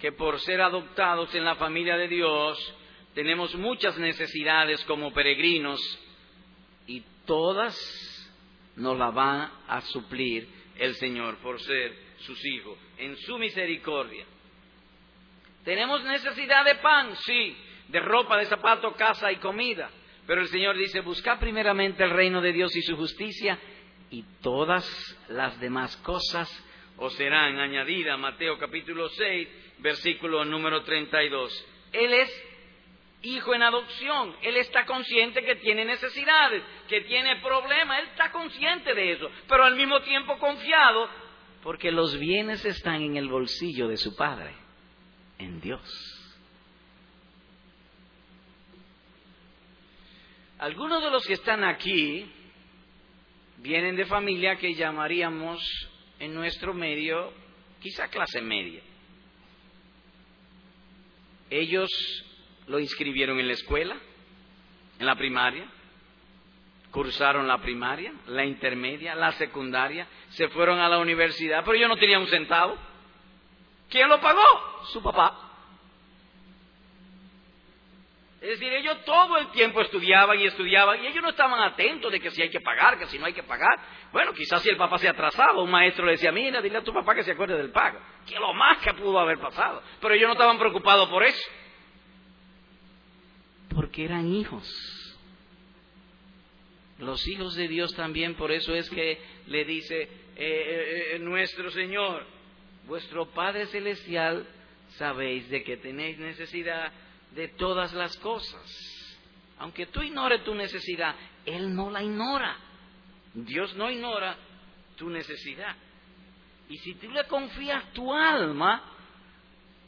[0.00, 2.74] que por ser adoptados en la familia de Dios
[3.14, 5.80] tenemos muchas necesidades como peregrinos
[6.86, 7.76] y todas
[8.76, 14.24] nos las va a suplir el Señor por ser sus hijos, en su misericordia.
[15.64, 17.56] Tenemos necesidad de pan, sí,
[17.88, 19.90] de ropa, de zapato, casa y comida.
[20.26, 23.58] Pero el Señor dice, busca primeramente el reino de Dios y su justicia
[24.10, 24.84] y todas
[25.28, 26.48] las demás cosas
[26.96, 28.18] o serán añadidas.
[28.18, 31.66] Mateo capítulo 6, versículo número 32.
[31.92, 32.44] Él es
[33.22, 34.36] hijo en adopción.
[34.42, 38.00] Él está consciente que tiene necesidades, que tiene problemas.
[38.00, 41.08] Él está consciente de eso, pero al mismo tiempo confiado
[41.62, 44.52] porque los bienes están en el bolsillo de su padre,
[45.38, 46.18] en Dios.
[50.58, 52.30] Algunos de los que están aquí
[53.58, 55.60] vienen de familia que llamaríamos
[56.22, 57.32] en nuestro medio,
[57.80, 58.80] quizá clase media.
[61.50, 61.90] Ellos
[62.68, 63.96] lo inscribieron en la escuela,
[65.00, 65.66] en la primaria,
[66.92, 71.96] cursaron la primaria, la intermedia, la secundaria, se fueron a la universidad, pero yo no
[71.96, 72.78] tenía un centavo.
[73.90, 74.84] ¿Quién lo pagó?
[74.92, 75.41] Su papá.
[78.42, 82.18] Es decir, ellos todo el tiempo estudiaban y estudiaban y ellos no estaban atentos de
[82.18, 83.78] que si hay que pagar, que si no hay que pagar.
[84.10, 86.92] Bueno, quizás si el papá se atrasaba, un maestro le decía, mira, dile a tu
[86.92, 88.00] papá que se acuerde del pago.
[88.26, 89.80] Que lo más que pudo haber pasado.
[90.00, 91.40] Pero ellos no estaban preocupados por eso.
[93.76, 94.68] Porque eran hijos.
[96.98, 101.70] Los hijos de Dios también, por eso es que le dice eh, eh, eh, nuestro
[101.70, 102.26] Señor,
[102.88, 104.48] vuestro Padre Celestial,
[104.96, 106.92] sabéis de que tenéis necesidad
[107.34, 108.62] de todas las cosas.
[109.58, 111.14] Aunque tú ignores tu necesidad,
[111.44, 112.56] Él no la ignora.
[113.34, 114.36] Dios no ignora
[114.96, 115.76] tu necesidad.
[116.68, 118.82] Y si tú le confías tu alma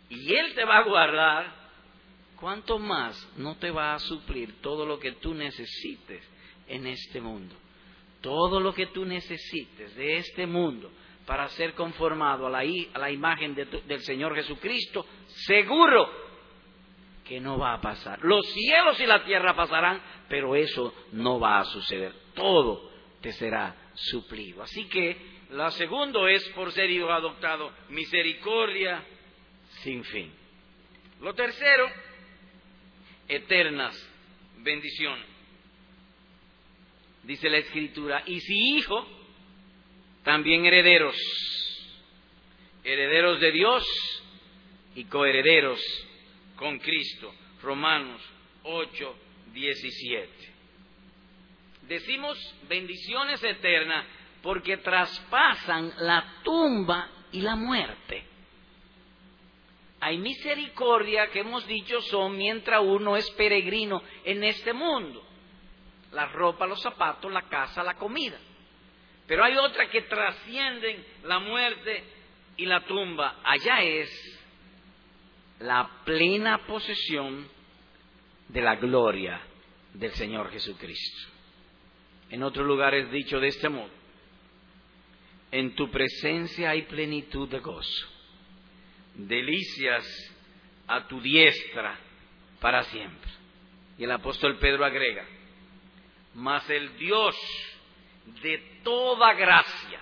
[0.08, 1.54] y Él te va a guardar,
[2.38, 6.24] ¿cuánto más no te va a suplir todo lo que tú necesites
[6.68, 7.54] en este mundo?
[8.20, 10.90] Todo lo que tú necesites de este mundo
[11.26, 15.06] para ser conformado a la, a la imagen del Señor Jesucristo,
[15.46, 16.23] seguro
[17.24, 18.20] que no va a pasar.
[18.22, 22.12] Los cielos y la tierra pasarán, pero eso no va a suceder.
[22.34, 24.62] Todo te será suplido.
[24.62, 25.16] Así que
[25.50, 29.02] la segunda es por ser hijo adoptado, misericordia
[29.82, 30.32] sin fin.
[31.20, 31.90] Lo tercero,
[33.28, 33.94] eternas
[34.58, 35.26] bendiciones.
[37.22, 39.06] Dice la escritura, y si hijo,
[40.24, 41.16] también herederos,
[42.82, 43.84] herederos de Dios
[44.94, 45.80] y coherederos
[46.56, 47.32] con Cristo.
[47.62, 48.20] Romanos
[48.64, 49.16] 8,
[49.52, 50.52] 17.
[51.88, 52.38] Decimos
[52.68, 54.06] bendiciones eternas
[54.42, 58.24] porque traspasan la tumba y la muerte.
[60.00, 65.26] Hay misericordia que hemos dicho son mientras uno es peregrino en este mundo.
[66.12, 68.38] La ropa, los zapatos, la casa, la comida.
[69.26, 72.04] Pero hay otras que trascienden la muerte
[72.58, 73.40] y la tumba.
[73.42, 74.43] Allá es
[75.60, 77.48] la plena posesión
[78.48, 79.40] de la gloria
[79.92, 81.30] del Señor Jesucristo.
[82.30, 83.90] En otros lugares dicho de este modo,
[85.50, 88.08] en tu presencia hay plenitud de gozo,
[89.14, 90.04] delicias
[90.86, 91.98] a tu diestra
[92.60, 93.30] para siempre.
[93.96, 95.24] Y el apóstol Pedro agrega,
[96.34, 97.36] mas el Dios
[98.42, 100.00] de toda gracia,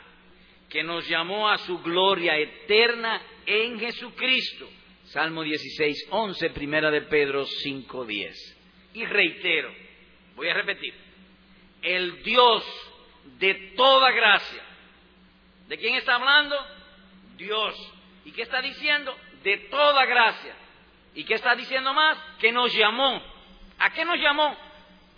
[0.70, 4.66] que nos llamó a su gloria eterna en Jesucristo.
[5.12, 8.58] Salmo 16, 11, primera de Pedro 5, 10.
[8.94, 9.72] Y reitero,
[10.34, 10.94] voy a repetir,
[11.82, 12.64] el Dios
[13.38, 14.62] de toda gracia.
[15.68, 16.56] ¿De quién está hablando?
[17.36, 17.74] Dios.
[18.24, 19.16] ¿Y qué está diciendo?
[19.42, 20.54] De toda gracia.
[21.14, 22.18] ¿Y qué está diciendo más?
[22.38, 23.22] Que nos llamó.
[23.78, 24.56] ¿A qué nos llamó?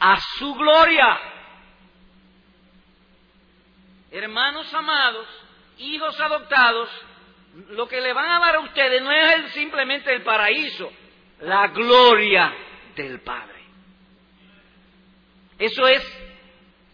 [0.01, 1.35] A su gloria
[4.15, 5.27] hermanos amados,
[5.79, 6.89] hijos adoptados,
[7.71, 10.93] lo que le van a dar a ustedes no es simplemente el paraíso,
[11.41, 12.53] la gloria
[12.97, 13.55] del Padre.
[15.59, 16.03] Eso es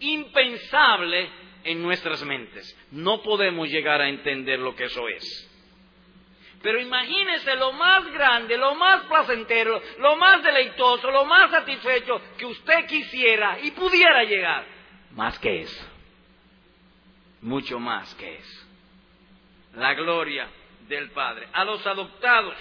[0.01, 1.31] impensable
[1.65, 2.77] en nuestras mentes.
[2.91, 5.47] No podemos llegar a entender lo que eso es.
[6.63, 12.45] Pero imagínese lo más grande, lo más placentero, lo más deleitoso, lo más satisfecho que
[12.45, 14.67] usted quisiera y pudiera llegar.
[15.13, 15.91] Más que eso
[17.43, 18.67] mucho más que eso.
[19.75, 20.49] La gloria
[20.89, 21.49] del Padre.
[21.53, 22.57] A los adoptados.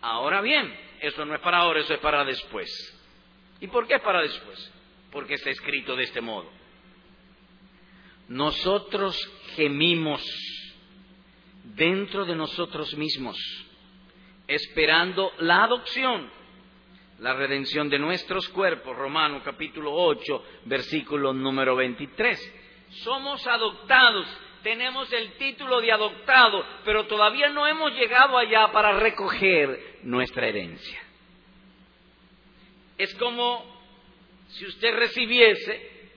[0.00, 2.68] Ahora bien, eso no es para ahora, eso es para después.
[3.60, 4.72] ¿Y por qué es para después?
[5.10, 6.50] Porque está escrito de este modo.
[8.28, 9.16] Nosotros
[9.54, 10.22] gemimos
[11.62, 13.38] dentro de nosotros mismos,
[14.46, 16.30] esperando la adopción,
[17.18, 18.96] la redención de nuestros cuerpos.
[18.96, 22.62] Romano capítulo 8, versículo número 23
[23.02, 24.26] somos adoptados,
[24.64, 31.00] tenemos el título de adoptado, pero todavía no hemos llegado allá para recoger nuestra herencia.
[32.96, 33.64] Es como
[34.48, 36.10] si usted recibiese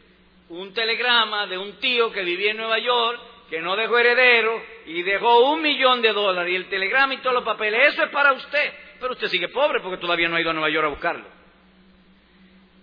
[0.49, 5.03] un telegrama de un tío que vivía en Nueva York, que no dejó heredero y
[5.03, 8.31] dejó un millón de dólares y el telegrama y todos los papeles, eso es para
[8.31, 11.25] usted, pero usted sigue pobre porque todavía no ha ido a Nueva York a buscarlo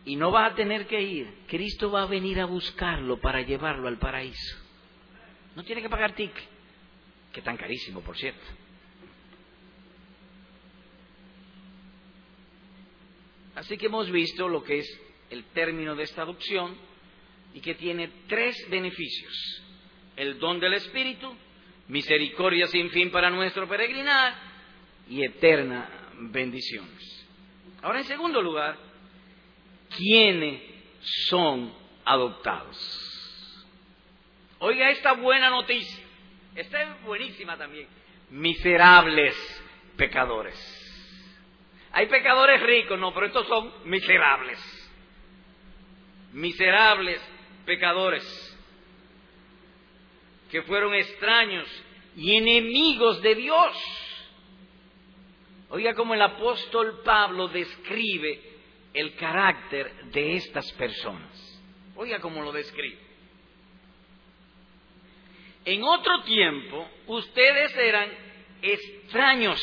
[0.04, 1.32] y no va a tener que ir.
[1.48, 4.63] Cristo va a venir a buscarlo para llevarlo al paraíso.
[5.56, 6.44] No tiene que pagar ticket,
[7.32, 8.44] que tan carísimo, por cierto.
[13.54, 16.76] Así que hemos visto lo que es el término de esta adopción
[17.54, 19.62] y que tiene tres beneficios.
[20.16, 21.34] El don del Espíritu,
[21.88, 24.34] misericordia sin fin para nuestro peregrinar
[25.08, 27.26] y eterna bendiciones.
[27.82, 28.76] Ahora, en segundo lugar,
[29.96, 30.60] ¿Quiénes
[31.28, 31.72] son
[32.04, 33.13] adoptados.
[34.66, 36.02] Oiga esta buena noticia.
[36.54, 37.86] Esta es buenísima también.
[38.30, 39.36] Miserables
[39.94, 40.56] pecadores.
[41.92, 44.58] Hay pecadores ricos, no, pero estos son miserables.
[46.32, 47.20] Miserables
[47.66, 48.24] pecadores
[50.50, 51.68] que fueron extraños
[52.16, 53.76] y enemigos de Dios.
[55.68, 58.40] Oiga como el apóstol Pablo describe
[58.94, 61.62] el carácter de estas personas.
[61.96, 63.03] Oiga cómo lo describe.
[65.64, 68.10] En otro tiempo, ustedes eran
[68.60, 69.60] extraños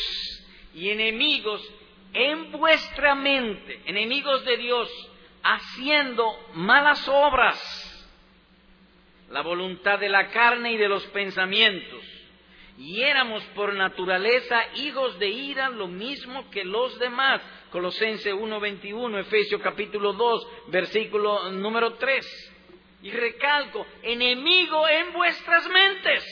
[0.74, 1.62] y enemigos
[2.12, 4.90] en vuestra mente, enemigos de Dios,
[5.42, 7.58] haciendo malas obras,
[9.30, 12.04] la voluntad de la carne y de los pensamientos,
[12.78, 17.40] y éramos por naturaleza hijos de ira lo mismo que los demás.
[17.70, 22.51] Colosense 1.21, Efesios capítulo 2, versículo número 3.
[23.02, 26.24] Y recalco, enemigo en vuestras mentes.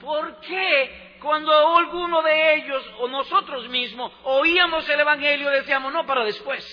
[0.00, 6.24] ¿Por qué cuando alguno de ellos o nosotros mismos oíamos el Evangelio decíamos, no, para
[6.24, 6.64] después,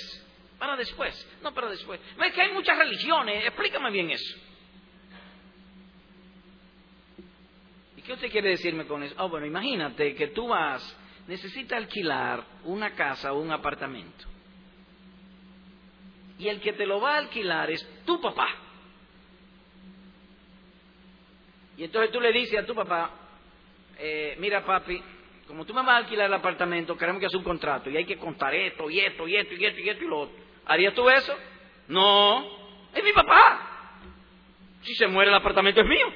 [0.58, 2.02] para después, no para después?
[2.24, 4.40] Es que hay muchas religiones, explícame bien eso.
[7.96, 9.16] ¿Y qué usted quiere decirme con eso?
[9.20, 14.33] Ah, bueno, imagínate que tú vas, necesitas alquilar una casa o un apartamento
[16.44, 18.48] y el que te lo va a alquilar es tu papá.
[21.78, 23.12] Y entonces tú le dices a tu papá,
[23.98, 25.02] eh, mira papi,
[25.48, 28.06] como tú me vas a alquilar el apartamento, queremos que hacer un contrato y hay
[28.06, 30.36] que contar esto y esto y esto y esto y esto y lo otro.
[30.66, 31.34] ¿Harías tú eso?
[31.88, 32.46] No,
[32.94, 34.00] es mi papá.
[34.82, 36.14] Si se muere el apartamento es mío.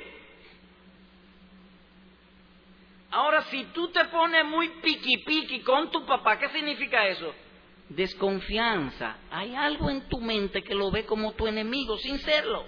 [3.12, 7.34] Ahora, si tú te pones muy piqui piqui con tu papá, ¿qué significa eso?
[7.89, 9.17] Desconfianza.
[9.32, 12.65] Hay algo en tu mente que lo ve como tu enemigo sin serlo.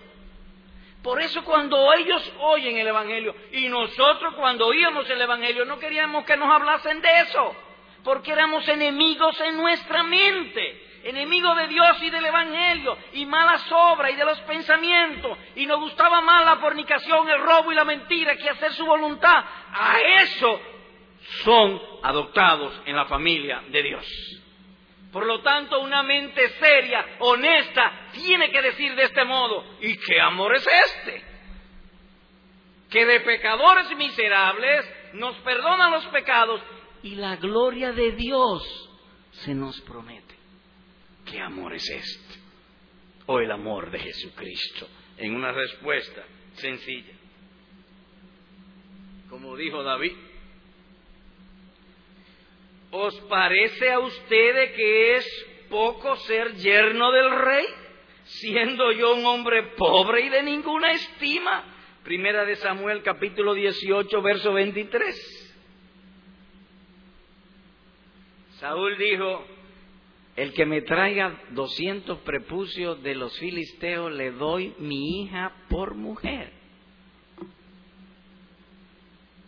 [1.04, 6.26] Por eso cuando ellos oyen el Evangelio y nosotros cuando oíamos el Evangelio no queríamos
[6.26, 7.56] que nos hablasen de eso,
[8.04, 14.12] porque éramos enemigos en nuestra mente, enemigos de Dios y del Evangelio, y malas obras
[14.12, 18.36] y de los pensamientos, y nos gustaba más la fornicación, el robo y la mentira
[18.36, 19.46] que hacer su voluntad.
[19.72, 20.60] A eso
[21.46, 24.06] son adoptados en la familia de Dios.
[25.12, 30.20] Por lo tanto, una mente seria, honesta, tiene que decir de este modo, ¿y qué
[30.22, 31.24] amor es este?
[32.92, 36.62] Que de pecadores miserables nos perdona los pecados
[37.02, 38.90] y la gloria de Dios
[39.32, 40.36] se nos promete.
[41.26, 42.40] ¿Qué amor es este?
[43.26, 47.14] O el amor de Jesucristo, en una respuesta sencilla.
[49.30, 50.14] Como dijo David,
[52.92, 57.66] ¿Os parece a ustedes que es poco ser yerno del rey,
[58.24, 61.66] siendo yo un hombre pobre y de ninguna estima?
[62.04, 65.56] Primera de Samuel capítulo 18, verso 23.
[68.54, 69.46] Saúl dijo,
[70.36, 76.52] el que me traiga 200 prepucios de los filisteos, le doy mi hija por mujer.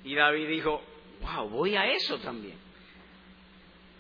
[0.04, 0.84] Y David dijo,
[1.22, 2.61] wow, voy a eso también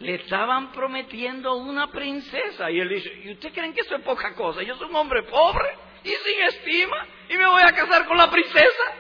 [0.01, 2.69] le estaban prometiendo una princesa.
[2.71, 4.63] Y él dice, ¿y ustedes creen que eso es poca cosa?
[4.63, 5.69] Yo soy un hombre pobre
[6.03, 8.95] y sin estima y me voy a casar con la princesa.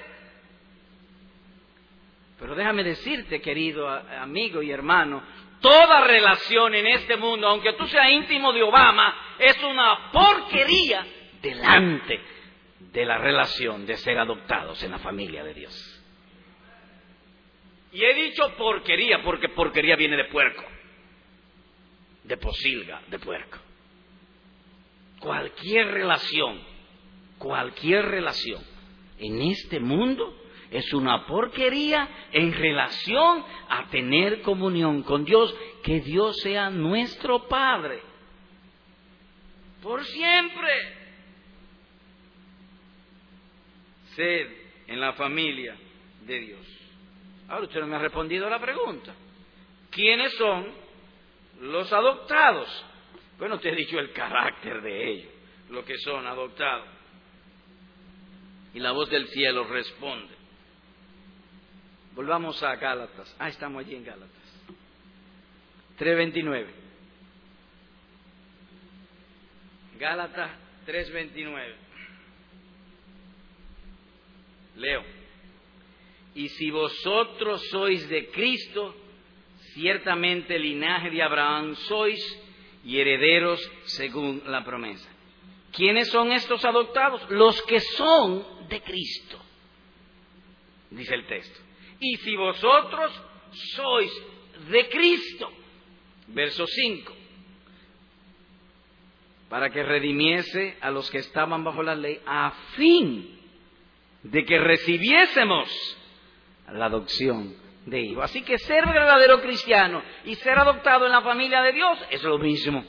[2.39, 5.23] Pero déjame decirte, querido amigo y hermano,
[5.59, 11.05] toda relación en este mundo, aunque tú seas íntimo de Obama, es una porquería
[11.41, 12.19] delante
[12.79, 16.03] de la relación de ser adoptados en la familia de Dios.
[17.91, 20.70] Y he dicho porquería porque porquería viene de puerco
[22.31, 23.57] de posilga, de puerco.
[25.19, 26.61] Cualquier relación,
[27.37, 28.63] cualquier relación
[29.17, 30.33] en este mundo
[30.71, 37.99] es una porquería en relación a tener comunión con Dios, que Dios sea nuestro Padre.
[39.83, 40.71] Por siempre.
[44.15, 44.47] Sed
[44.87, 45.75] en la familia
[46.25, 46.65] de Dios.
[47.49, 49.13] Ahora usted no me ha respondido a la pregunta.
[49.89, 50.80] ¿Quiénes son
[51.61, 52.85] los adoptados.
[53.37, 55.31] Bueno, te he dicho el carácter de ellos,
[55.69, 56.87] lo que son adoptados.
[58.73, 60.33] Y la voz del cielo responde.
[62.13, 63.35] Volvamos a Gálatas.
[63.39, 64.29] Ah, estamos allí en Gálatas.
[65.99, 66.67] 3.29.
[69.99, 70.51] Gálatas
[70.87, 71.73] 3.29.
[74.77, 75.03] Leo.
[76.33, 78.95] Y si vosotros sois de Cristo,
[79.73, 82.19] ciertamente linaje de Abraham sois
[82.83, 85.09] y herederos según la promesa.
[85.71, 87.29] ¿Quiénes son estos adoptados?
[87.29, 89.39] Los que son de Cristo,
[90.89, 91.59] dice el texto.
[91.99, 93.11] Y si vosotros
[93.75, 94.11] sois
[94.69, 95.51] de Cristo,
[96.27, 97.15] verso 5,
[99.49, 103.39] para que redimiese a los que estaban bajo la ley, a fin
[104.23, 105.69] de que recibiésemos
[106.71, 107.55] la adopción
[107.85, 108.17] de.
[108.21, 112.37] Así que ser verdadero cristiano y ser adoptado en la familia de Dios es lo
[112.37, 112.83] mismo.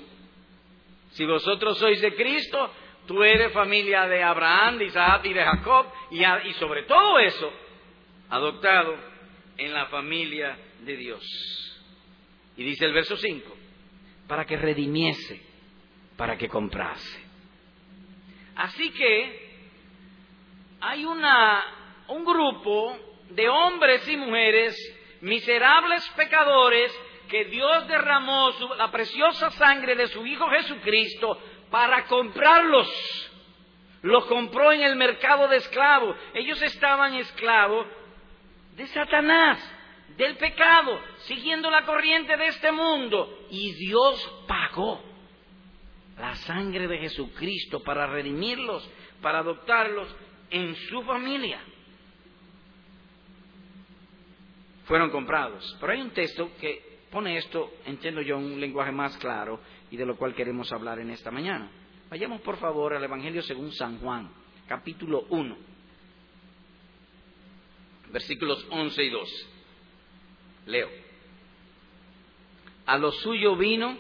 [1.13, 2.71] Si vosotros sois de Cristo,
[3.07, 7.53] tú eres familia de Abraham, de Isaac y de Jacob, y, y sobre todo eso,
[8.31, 8.97] adoptado
[9.59, 11.23] en la familia de Dios.
[12.57, 13.57] Y dice el verso 5,
[14.27, 15.43] para que redimiese,
[16.17, 17.21] para que comprase.
[18.57, 19.53] Así que
[20.81, 21.63] hay una,
[22.09, 24.77] un grupo de hombres y mujeres,
[25.21, 26.93] miserables pecadores,
[27.29, 31.39] que Dios derramó la preciosa sangre de su Hijo Jesucristo
[31.71, 32.89] para comprarlos.
[34.03, 36.17] Los compró en el mercado de esclavos.
[36.35, 37.87] Ellos estaban esclavos
[38.77, 39.59] de Satanás,
[40.17, 43.47] del pecado, siguiendo la corriente de este mundo.
[43.51, 45.03] Y Dios pagó
[46.19, 48.87] la sangre de Jesucristo para redimirlos,
[49.23, 50.15] para adoptarlos
[50.51, 51.61] en su familia.
[54.85, 55.77] Fueron comprados.
[55.81, 59.61] Pero hay un texto que pone esto, entiendo yo, en un lenguaje más claro
[59.91, 61.71] y de lo cual queremos hablar en esta mañana.
[62.11, 64.31] Vayamos por favor al Evangelio según San Juan,
[64.67, 65.57] capítulo 1,
[68.11, 69.47] versículos 11 y 12.
[70.67, 70.89] Leo.
[72.87, 73.97] A lo suyo vino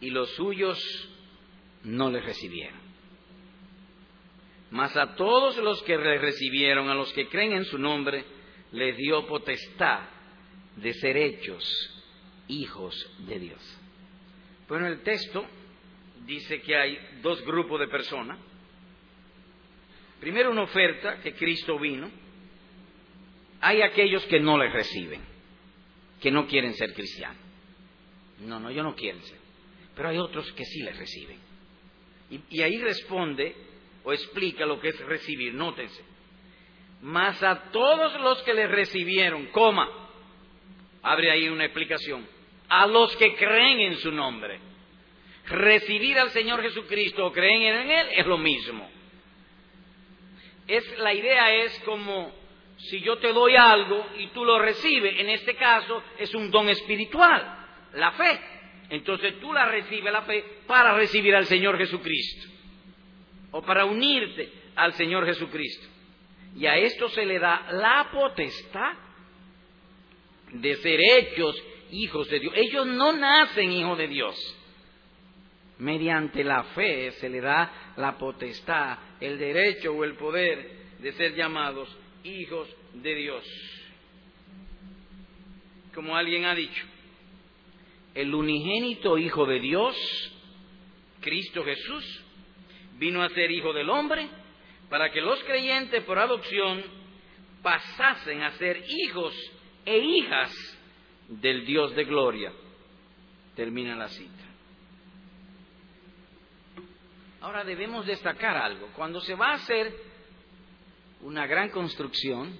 [0.00, 0.78] y los suyos
[1.84, 2.80] no le recibieron.
[4.70, 8.24] Mas a todos los que le recibieron, a los que creen en su nombre,
[8.72, 10.00] le dio potestad
[10.76, 11.64] de ser hechos
[12.48, 12.94] hijos
[13.26, 13.78] de Dios.
[14.68, 15.44] Bueno, el texto
[16.26, 18.38] dice que hay dos grupos de personas.
[20.20, 22.10] Primero una oferta que Cristo vino.
[23.62, 25.20] Hay aquellos que no le reciben,
[26.20, 27.42] que no quieren ser cristianos.
[28.40, 29.40] No, no, ellos no quieren ser
[30.00, 31.38] pero hay otros que sí le reciben.
[32.48, 33.54] Y, ahí responde
[34.02, 36.02] o explica lo que es recibir, nótense.
[37.02, 39.88] Mas a todos los que le recibieron, coma,
[41.02, 42.26] abre ahí una explicación,
[42.68, 44.60] a los que creen en su nombre.
[45.46, 48.88] Recibir al Señor Jesucristo o creen en Él es lo mismo.
[50.66, 52.32] Es, la idea es como
[52.76, 56.68] si yo te doy algo y tú lo recibes, en este caso es un don
[56.68, 58.40] espiritual, la fe.
[58.90, 62.48] Entonces tú la recibes la fe para recibir al Señor Jesucristo
[63.52, 65.86] o para unirte al Señor Jesucristo.
[66.56, 68.92] Y a esto se le da la potestad
[70.52, 71.56] de ser hechos
[71.92, 72.54] hijos de Dios.
[72.56, 74.36] Ellos no nacen hijos de Dios.
[75.78, 81.34] Mediante la fe se le da la potestad, el derecho o el poder de ser
[81.34, 81.88] llamados
[82.24, 83.44] hijos de Dios.
[85.94, 86.84] Como alguien ha dicho,
[88.14, 89.96] el unigénito Hijo de Dios,
[91.20, 92.24] Cristo Jesús,
[92.98, 94.28] vino a ser Hijo del hombre
[94.90, 96.82] para que los creyentes por adopción
[97.62, 99.34] pasasen a ser hijos
[99.86, 100.52] e hijas
[101.28, 102.52] del Dios de gloria.
[103.54, 104.44] Termina la cita.
[107.40, 108.88] Ahora debemos destacar algo.
[108.94, 109.94] Cuando se va a hacer
[111.22, 112.58] una gran construcción,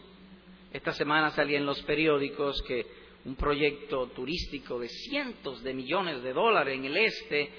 [0.72, 2.86] esta semana salía en los periódicos que
[3.24, 7.50] un proyecto turístico de cientos de millones de dólares en el este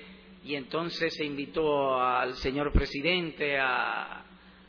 [0.43, 4.25] y entonces se invitó al señor presidente a,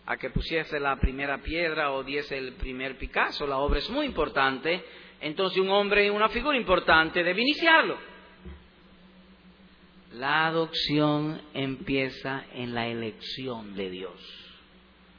[0.06, 3.46] a que pusiese la primera piedra o diese el primer Picasso.
[3.46, 4.84] La obra es muy importante,
[5.20, 7.96] entonces un hombre, una figura importante debe iniciarlo.
[10.14, 14.48] La adopción empieza en la elección de Dios.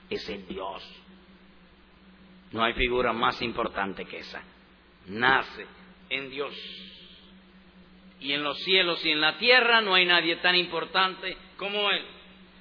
[0.09, 0.83] Es el Dios.
[2.51, 4.43] No hay figura más importante que esa
[5.07, 5.65] nace
[6.09, 6.53] en Dios.
[8.19, 12.05] Y en los cielos y en la tierra no hay nadie tan importante como Él,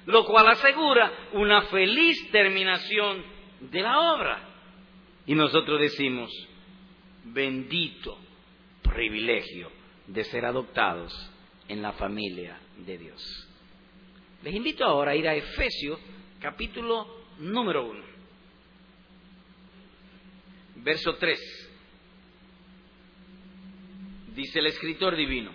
[0.05, 3.23] lo cual asegura una feliz terminación
[3.59, 4.49] de la obra.
[5.25, 6.29] Y nosotros decimos,
[7.23, 8.17] bendito
[8.81, 9.71] privilegio
[10.07, 11.13] de ser adoptados
[11.67, 13.49] en la familia de Dios.
[14.43, 15.99] Les invito ahora a ir a Efesios
[16.39, 17.07] capítulo
[17.39, 18.03] número 1,
[20.75, 21.63] verso 3
[24.35, 25.51] dice el escritor divino,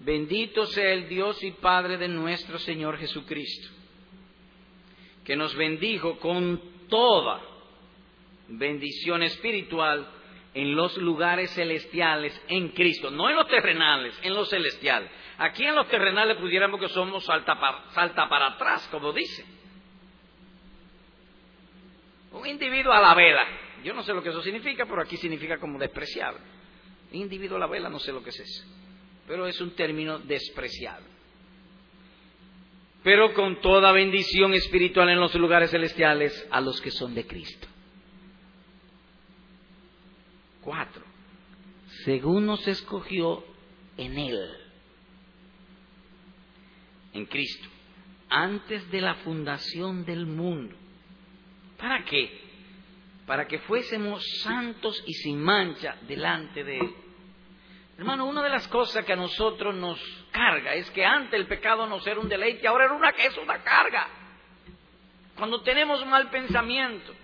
[0.00, 3.68] bendito sea el Dios y Padre de nuestro Señor Jesucristo,
[5.24, 7.40] que nos bendijo con toda
[8.48, 10.06] bendición espiritual
[10.54, 15.10] en los lugares celestiales en Cristo, no en los terrenales, en los celestiales.
[15.36, 19.44] Aquí en los terrenales pudiéramos que somos salta para, atrás, como dice.
[22.32, 23.46] Un individuo a la vela.
[23.84, 26.40] Yo no sé lo que eso significa, pero aquí significa como despreciable.
[27.12, 28.64] Individuo a la vela, no sé lo que es eso,
[29.26, 31.04] pero es un término despreciado.
[33.02, 37.68] Pero con toda bendición espiritual en los lugares celestiales a los que son de Cristo.
[40.62, 41.04] Cuatro.
[42.04, 43.44] Según nos escogió
[43.96, 44.50] en Él,
[47.12, 47.68] en Cristo,
[48.28, 50.74] antes de la fundación del mundo.
[51.78, 52.46] ¿Para qué?
[53.26, 56.94] para que fuésemos santos y sin mancha delante de Él.
[57.98, 59.98] Hermano, una de las cosas que a nosotros nos
[60.30, 63.62] carga es que antes el pecado no era un deleite, ahora era una, es una
[63.62, 64.06] carga.
[65.36, 67.14] Cuando tenemos mal pensamiento.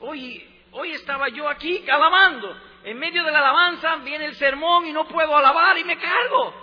[0.00, 0.42] Hoy,
[0.72, 2.56] hoy estaba yo aquí alabando.
[2.84, 6.54] En medio de la alabanza viene el sermón y no puedo alabar y me cargo.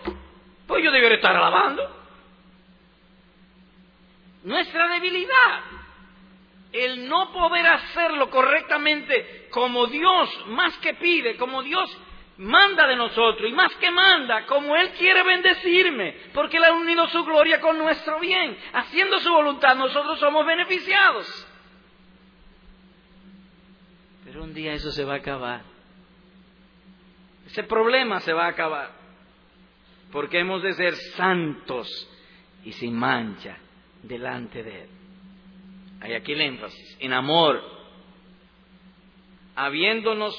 [0.68, 2.02] Pues yo debería estar alabando.
[4.44, 5.62] Nuestra debilidad,
[6.72, 11.96] el no poder hacerlo correctamente como Dios más que pide, como Dios
[12.42, 17.08] manda de nosotros y más que manda, como Él quiere bendecirme, porque Él ha unido
[17.08, 18.58] su gloria con nuestro bien.
[18.74, 21.48] Haciendo su voluntad, nosotros somos beneficiados.
[24.26, 25.62] Pero un día eso se va a acabar.
[27.46, 28.92] Ese problema se va a acabar.
[30.12, 31.88] Porque hemos de ser santos
[32.64, 33.58] y sin mancha
[34.02, 34.90] delante de Él.
[36.02, 37.62] Hay aquí el énfasis, en amor,
[39.56, 40.34] habiéndonos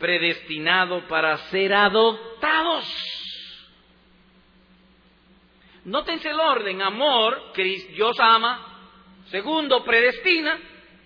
[0.00, 2.84] predestinado para ser adoptados.
[5.84, 8.80] Nótense el orden, amor, Dios ama,
[9.26, 10.58] segundo, predestina,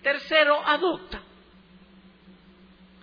[0.02, 1.20] tercero, adopta.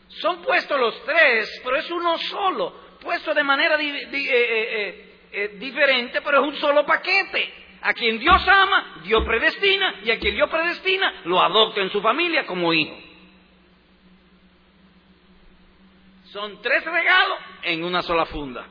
[0.07, 6.21] Son puestos los tres, pero es uno solo, puesto de manera eh, eh, eh, diferente,
[6.21, 7.53] pero es un solo paquete.
[7.83, 11.99] A quien Dios ama, Dios predestina, y a quien Dios predestina, lo adopta en su
[11.99, 13.10] familia como hijo.
[16.31, 18.65] Son tres regalos en una sola funda.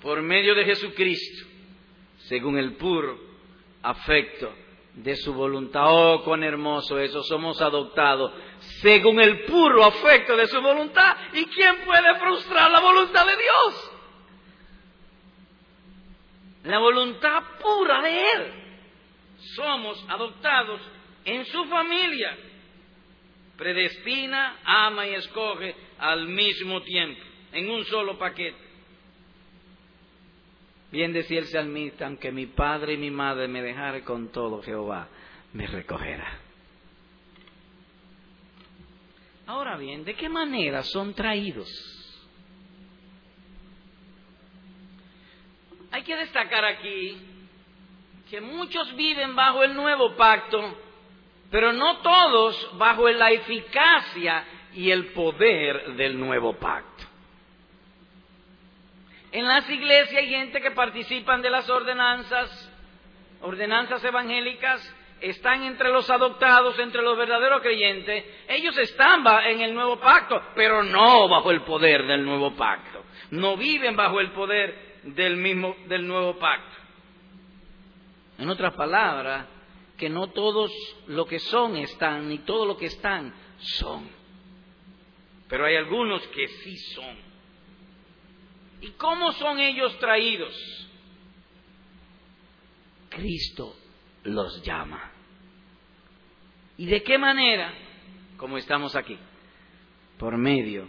[0.00, 1.48] Por medio de Jesucristo,
[2.28, 3.18] según el puro
[3.82, 4.54] afecto
[4.94, 5.86] de su voluntad.
[5.86, 8.32] Oh, cuán hermoso eso, somos adoptados
[8.80, 11.16] según el puro afecto de su voluntad.
[11.32, 13.92] ¿Y quién puede frustrar la voluntad de Dios?
[16.62, 18.52] La voluntad pura de Él.
[19.56, 20.80] Somos adoptados
[21.24, 22.38] en su familia
[23.56, 28.66] predestina, ama y escoge al mismo tiempo, en un solo paquete.
[30.92, 35.08] Bien decía el salmista, aunque mi padre y mi madre me dejaren con todo, Jehová
[35.52, 36.40] me recogerá.
[39.46, 41.68] Ahora bien, ¿de qué manera son traídos?
[45.92, 47.16] Hay que destacar aquí
[48.28, 50.76] que muchos viven bajo el nuevo pacto
[51.50, 54.44] pero no todos bajo la eficacia
[54.74, 57.04] y el poder del nuevo pacto.
[59.32, 62.72] En las iglesias hay gente que participan de las ordenanzas,
[63.42, 68.24] ordenanzas evangélicas, están entre los adoptados, entre los verdaderos creyentes.
[68.48, 73.04] Ellos están en el nuevo pacto, pero no bajo el poder del nuevo pacto.
[73.30, 76.76] No viven bajo el poder del mismo del nuevo pacto.
[78.38, 79.46] En otras palabras,
[79.96, 80.70] que no todos
[81.06, 84.08] lo que son están, ni todo lo que están son.
[85.48, 87.16] Pero hay algunos que sí son.
[88.80, 90.54] ¿Y cómo son ellos traídos?
[93.08, 93.74] Cristo
[94.24, 95.12] los llama.
[96.76, 97.72] ¿Y de qué manera?
[98.36, 99.18] Como estamos aquí,
[100.18, 100.86] por medio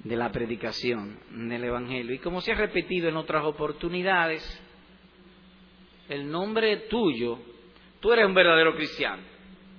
[0.00, 2.14] de la predicación del Evangelio.
[2.14, 4.42] Y como se ha repetido en otras oportunidades,
[6.10, 7.38] el nombre tuyo
[8.02, 9.22] Tú eres un verdadero cristiano.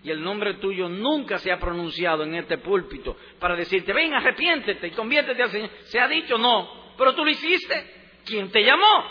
[0.01, 4.87] Y el nombre tuyo nunca se ha pronunciado en este púlpito para decirte, ven, arrepiéntete
[4.87, 5.69] y conviértete al Señor.
[5.83, 8.21] Se ha dicho no, pero tú lo hiciste.
[8.25, 9.05] ¿Quién te llamó?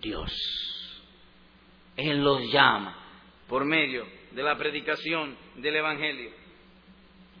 [0.00, 0.32] Dios.
[1.96, 2.98] Él los llama
[3.48, 6.32] por medio de la predicación del Evangelio.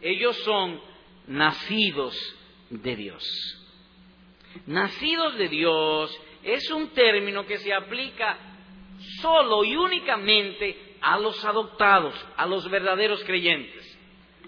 [0.00, 0.80] Ellos son
[1.26, 2.16] nacidos
[2.70, 3.24] de Dios.
[4.66, 8.38] Nacidos de Dios es un término que se aplica
[9.20, 13.98] solo y únicamente a los adoptados, a los verdaderos creyentes.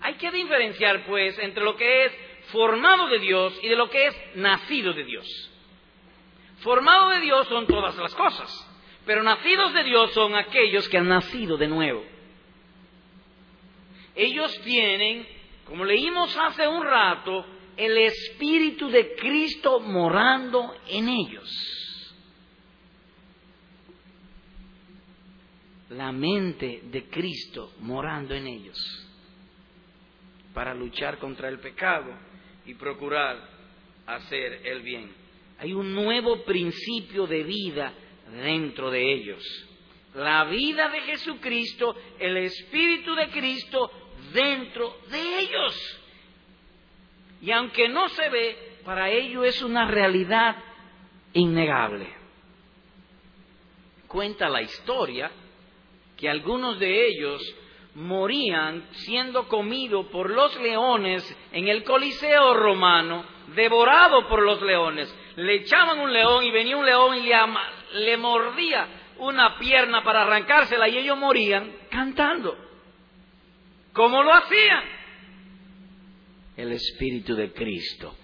[0.00, 2.12] Hay que diferenciar, pues, entre lo que es
[2.50, 5.26] formado de Dios y de lo que es nacido de Dios.
[6.60, 8.50] Formado de Dios son todas las cosas,
[9.06, 12.04] pero nacidos de Dios son aquellos que han nacido de nuevo.
[14.14, 15.26] Ellos tienen,
[15.64, 17.46] como leímos hace un rato,
[17.76, 21.48] el Espíritu de Cristo morando en ellos.
[25.90, 29.08] La mente de Cristo morando en ellos
[30.52, 32.12] para luchar contra el pecado
[32.66, 33.38] y procurar
[34.06, 35.10] hacer el bien.
[35.58, 37.92] Hay un nuevo principio de vida
[38.30, 39.42] dentro de ellos.
[40.14, 43.90] La vida de Jesucristo, el Espíritu de Cristo
[44.32, 46.00] dentro de ellos.
[47.40, 50.56] Y aunque no se ve, para ellos es una realidad
[51.34, 52.08] innegable.
[54.08, 55.30] Cuenta la historia
[56.18, 57.40] que algunos de ellos
[57.94, 65.12] morían siendo comidos por los leones en el Coliseo romano, devorado por los leones.
[65.36, 67.36] Le echaban un león y venía un león y le,
[68.00, 68.86] le mordía
[69.18, 72.56] una pierna para arrancársela y ellos morían cantando.
[73.92, 74.84] ¿Cómo lo hacían?
[76.56, 78.14] El Espíritu de Cristo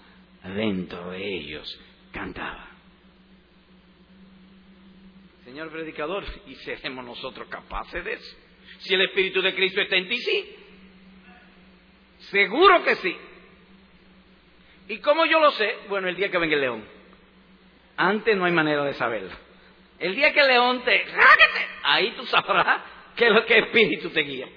[0.43, 1.79] dentro de ellos
[2.11, 2.64] cantaba.
[5.55, 8.37] Señor predicador, ¿y seremos nosotros capaces de eso?
[8.79, 10.55] Si el Espíritu de Cristo está en ti, sí.
[12.29, 13.17] Seguro que sí.
[14.89, 15.77] ¿Y cómo yo lo sé?
[15.87, 16.85] Bueno, el día que venga el león.
[17.95, 19.31] Antes no hay manera de saberlo.
[19.97, 21.05] El día que el león te...
[21.83, 22.81] Ahí tú sabrás
[23.15, 24.49] que lo que espíritu te guía.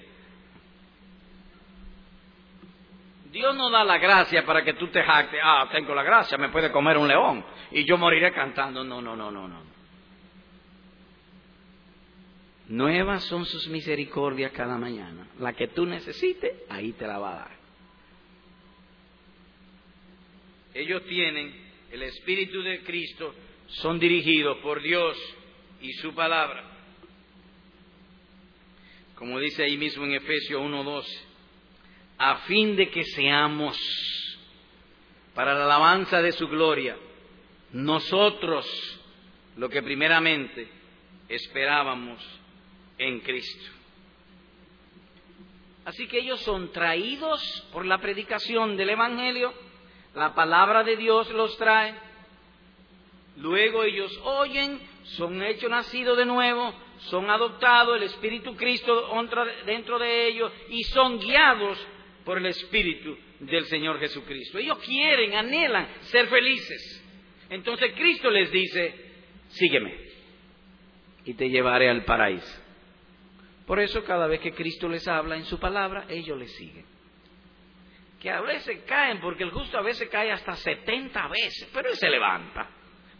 [3.31, 5.39] Dios no da la gracia para que tú te jactes.
[5.41, 8.83] Ah, tengo la gracia, me puede comer un león y yo moriré cantando.
[8.83, 9.68] No, no, no, no, no.
[12.69, 15.27] Nuevas son sus misericordias cada mañana.
[15.39, 17.59] La que tú necesites, ahí te la va a dar.
[20.75, 21.51] Ellos tienen
[21.91, 23.33] el Espíritu de Cristo,
[23.67, 25.17] son dirigidos por Dios
[25.81, 26.63] y su palabra.
[29.15, 31.05] Como dice ahí mismo en Efesios 1.12,
[32.19, 33.75] a fin de que seamos
[35.33, 36.95] para la alabanza de su gloria,
[37.73, 38.67] nosotros
[39.57, 40.67] lo que primeramente
[41.27, 42.38] esperábamos
[42.99, 43.71] en Cristo.
[45.85, 49.53] Así que ellos son traídos por la predicación del Evangelio,
[50.13, 51.95] la palabra de Dios los trae,
[53.37, 56.73] luego ellos oyen, son hechos nacidos de nuevo,
[57.09, 61.79] son adoptados, el Espíritu Cristo entra dentro de ellos y son guiados
[62.23, 64.59] por el Espíritu del Señor Jesucristo.
[64.59, 67.05] Ellos quieren, anhelan ser felices.
[67.49, 68.93] Entonces Cristo les dice,
[69.47, 69.95] sígueme
[71.25, 72.68] y te llevaré al paraíso.
[73.69, 76.87] Por eso cada vez que Cristo les habla en su palabra, ellos le siguen.
[78.19, 81.95] Que a veces caen, porque el justo a veces cae hasta 70 veces, pero él
[81.95, 82.67] se levanta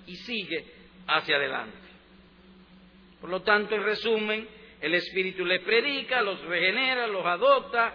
[0.08, 0.66] y sigue
[1.06, 1.78] hacia adelante.
[3.22, 4.50] Por lo tanto, en resumen,
[4.82, 7.94] el Espíritu les predica, los regenera, los adopta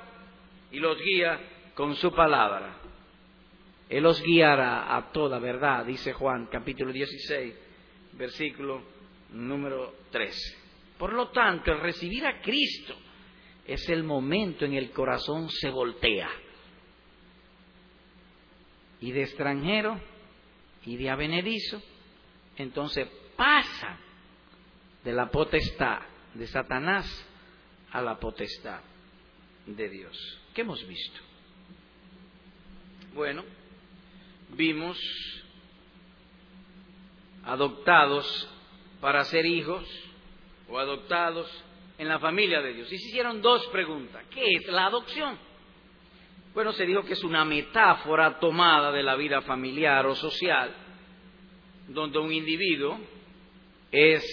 [0.70, 1.40] y los guía
[1.74, 2.76] con su palabra.
[3.88, 7.52] Él los guiará a toda verdad, dice Juan capítulo 16,
[8.12, 8.80] versículo
[9.30, 10.63] número 13.
[10.98, 12.94] Por lo tanto, el recibir a Cristo
[13.66, 16.30] es el momento en el corazón se voltea.
[19.00, 20.00] Y de extranjero
[20.86, 21.82] y de avenedizo,
[22.56, 23.98] entonces pasa
[25.02, 26.00] de la potestad
[26.34, 27.06] de Satanás
[27.90, 28.80] a la potestad
[29.66, 30.40] de Dios.
[30.54, 31.20] ¿Qué hemos visto?
[33.14, 33.44] Bueno,
[34.50, 34.98] vimos
[37.44, 38.48] adoptados
[39.00, 39.86] para ser hijos,
[40.68, 41.64] o adoptados
[41.98, 42.92] en la familia de Dios.
[42.92, 44.24] Y se hicieron dos preguntas.
[44.30, 45.38] ¿Qué es la adopción?
[46.54, 50.72] Bueno, se dijo que es una metáfora tomada de la vida familiar o social,
[51.88, 52.98] donde un individuo
[53.90, 54.24] es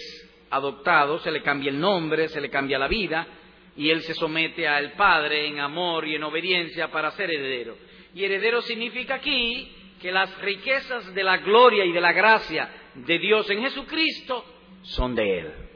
[0.51, 3.27] adoptado, se le cambia el nombre, se le cambia la vida,
[3.75, 7.77] y él se somete al Padre en amor y en obediencia para ser heredero.
[8.13, 9.71] Y heredero significa aquí
[10.01, 14.43] que las riquezas de la gloria y de la gracia de Dios en Jesucristo
[14.83, 15.70] son de Él.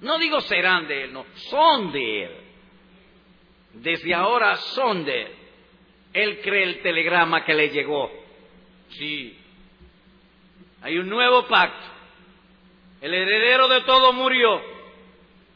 [0.00, 2.30] No digo serán de Él, no, son de Él.
[3.74, 5.32] Desde ahora son de Él.
[6.12, 8.10] Él cree el telegrama que le llegó.
[8.90, 9.36] Sí.
[10.82, 11.86] Hay un nuevo pacto.
[13.00, 14.62] El heredero de todo murió.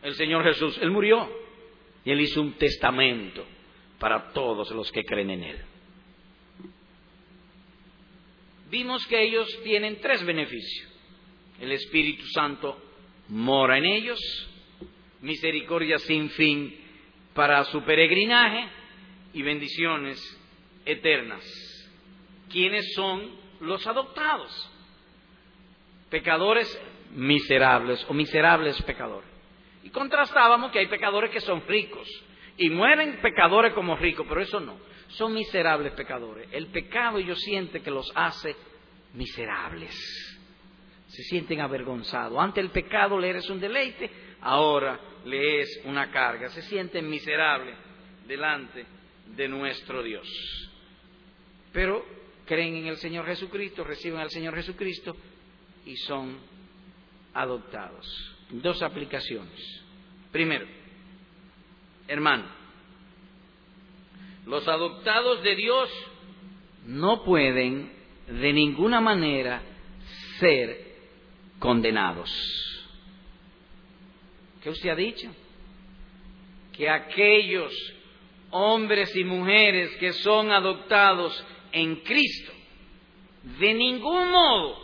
[0.03, 0.79] El Señor Jesús.
[0.83, 1.31] Él murió.
[2.05, 3.47] Y Él hizo un testamento
[3.99, 5.65] para todos los que creen en Él.
[8.71, 10.89] Vimos que ellos tienen tres beneficios.
[11.59, 12.90] El Espíritu Santo
[13.31, 14.21] mora en ellos,
[15.21, 16.77] misericordia sin fin
[17.35, 18.69] para su peregrinaje
[19.33, 20.19] y bendiciones
[20.85, 21.43] eternas.
[22.51, 24.71] ¿Quiénes son los adoptados?
[26.11, 26.81] Pecadores
[27.15, 29.31] miserables o miserables pecadores.
[29.85, 32.09] Y contrastábamos que hay pecadores que son ricos
[32.57, 34.77] y mueren pecadores como ricos, pero eso no.
[35.09, 36.49] Son miserables pecadores.
[36.53, 38.55] El pecado ellos sienten que los hace
[39.15, 40.30] miserables
[41.11, 42.39] se sienten avergonzados.
[42.39, 46.49] Ante el pecado le eres un deleite, ahora le es una carga.
[46.51, 47.77] Se sienten miserables
[48.29, 48.87] delante
[49.35, 50.29] de nuestro Dios.
[51.73, 52.05] Pero
[52.47, 55.17] creen en el Señor Jesucristo, reciben al Señor Jesucristo
[55.85, 56.39] y son
[57.35, 58.37] adoptados.
[58.51, 59.85] Dos aplicaciones.
[60.31, 60.67] Primero,
[62.07, 62.45] hermano,
[64.47, 65.91] los adoptados de Dios
[66.87, 67.93] no pueden
[68.29, 69.63] de ninguna manera
[70.39, 70.90] ser
[71.61, 72.29] condenados.
[74.61, 75.31] ¿Qué usted ha dicho?
[76.81, 77.75] que aquellos
[78.53, 82.53] hombres y mujeres que son adoptados en Cristo
[83.43, 84.79] de ningún modo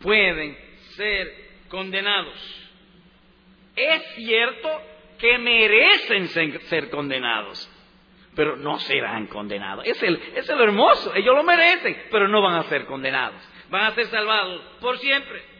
[0.00, 0.56] pueden
[0.96, 1.28] ser
[1.68, 2.38] condenados.
[3.74, 4.68] Es cierto
[5.18, 7.68] que merecen ser condenados,
[8.36, 9.84] pero no serán condenados.
[9.84, 13.42] Es, el, es lo hermoso, ellos lo merecen, pero no van a ser condenados.
[13.70, 15.51] Van a ser salvados por siempre.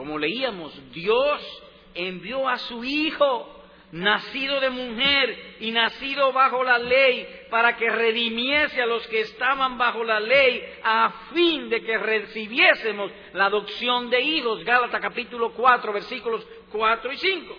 [0.00, 7.28] Como leíamos, Dios envió a su Hijo nacido de mujer y nacido bajo la ley,
[7.50, 13.12] para que redimiese a los que estaban bajo la ley, a fin de que recibiésemos
[13.34, 14.64] la adopción de hijos.
[14.64, 17.58] Gálatas capítulo 4, versículos 4 y 5.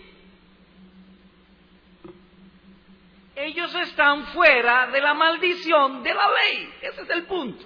[3.36, 6.74] Ellos están fuera de la maldición de la ley.
[6.82, 7.64] Ese es el punto.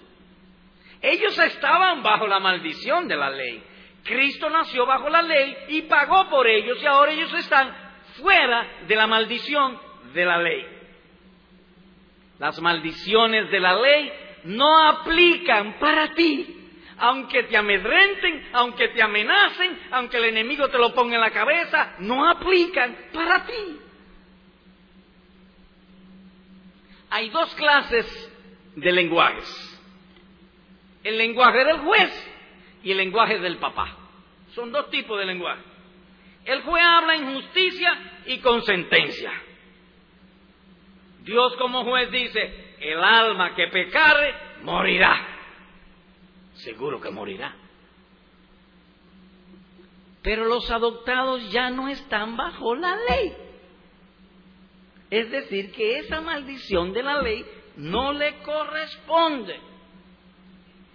[1.01, 3.63] Ellos estaban bajo la maldición de la ley.
[4.05, 7.75] Cristo nació bajo la ley y pagó por ellos y ahora ellos están
[8.21, 9.79] fuera de la maldición
[10.13, 10.63] de la ley.
[12.37, 16.51] Las maldiciones de la ley no aplican para ti.
[16.97, 21.95] Aunque te amedrenten, aunque te amenacen, aunque el enemigo te lo ponga en la cabeza,
[21.99, 23.79] no aplican para ti.
[27.09, 28.31] Hay dos clases
[28.75, 29.79] de lenguajes.
[31.03, 32.34] El lenguaje del juez
[32.85, 33.97] y el lenguaje del papá.
[34.53, 35.61] Son dos tipos de lenguaje.
[36.45, 39.33] El juez habla en justicia y con sentencia.
[41.23, 45.27] Dios como juez dice, el alma que pecare morirá.
[46.53, 47.55] Seguro que morirá.
[50.21, 53.33] Pero los adoptados ya no están bajo la ley.
[55.09, 57.43] Es decir, que esa maldición de la ley
[57.77, 59.59] no le corresponde.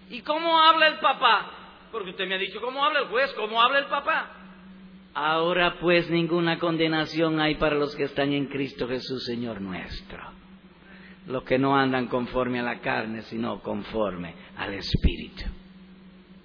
[0.09, 1.57] ¿Y cómo habla el papá?
[1.91, 3.33] Porque usted me ha dicho, ¿cómo habla el juez?
[3.35, 4.37] ¿Cómo habla el papá?
[5.15, 10.19] Ahora pues ninguna condenación hay para los que están en Cristo Jesús, Señor nuestro.
[11.27, 15.45] Los que no andan conforme a la carne, sino conforme al Espíritu.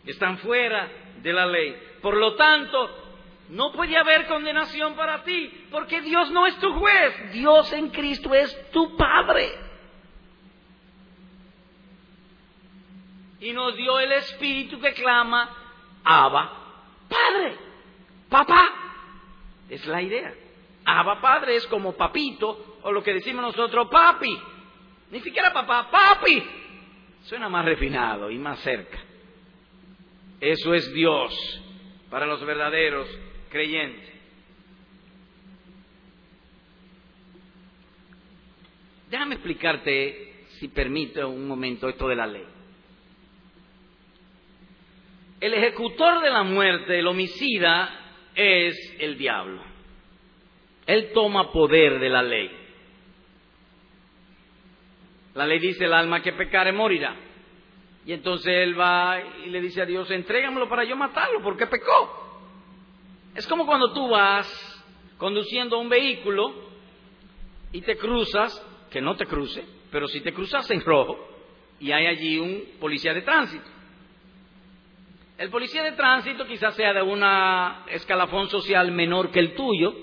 [0.05, 0.89] Están fuera
[1.21, 1.75] de la ley.
[2.01, 2.89] Por lo tanto,
[3.49, 7.33] no puede haber condenación para ti, porque Dios no es tu juez.
[7.33, 9.64] Dios en Cristo es tu Padre.
[13.45, 15.55] Y nos dio el Espíritu que clama,
[16.03, 16.51] Abba,
[17.07, 17.55] Padre.
[18.27, 18.69] Papá.
[19.69, 20.33] Es la idea.
[20.83, 24.35] Abba Padre es como papito, o lo que decimos nosotros, papi.
[25.11, 26.43] Ni siquiera papá, papi.
[27.25, 28.97] Suena más refinado y más cerca.
[30.41, 31.31] Eso es Dios
[32.09, 33.07] para los verdaderos
[33.49, 34.11] creyentes.
[39.11, 42.54] Déjame explicarte, si permite un momento, esto de la ley.
[45.45, 47.87] El ejecutor de la muerte, el homicida,
[48.33, 49.61] es el diablo.
[50.87, 52.49] Él toma poder de la ley.
[55.35, 57.15] La ley dice, el alma que pecare morirá.
[58.07, 62.41] Y entonces él va y le dice a Dios, entrégamelo para yo matarlo, porque pecó.
[63.35, 64.47] Es como cuando tú vas
[65.19, 66.55] conduciendo un vehículo
[67.71, 71.19] y te cruzas, que no te cruce, pero si te cruzas en rojo
[71.79, 73.74] y hay allí un policía de tránsito.
[75.37, 77.21] El policía de tránsito quizás sea de un
[77.89, 79.93] escalafón social menor que el tuyo,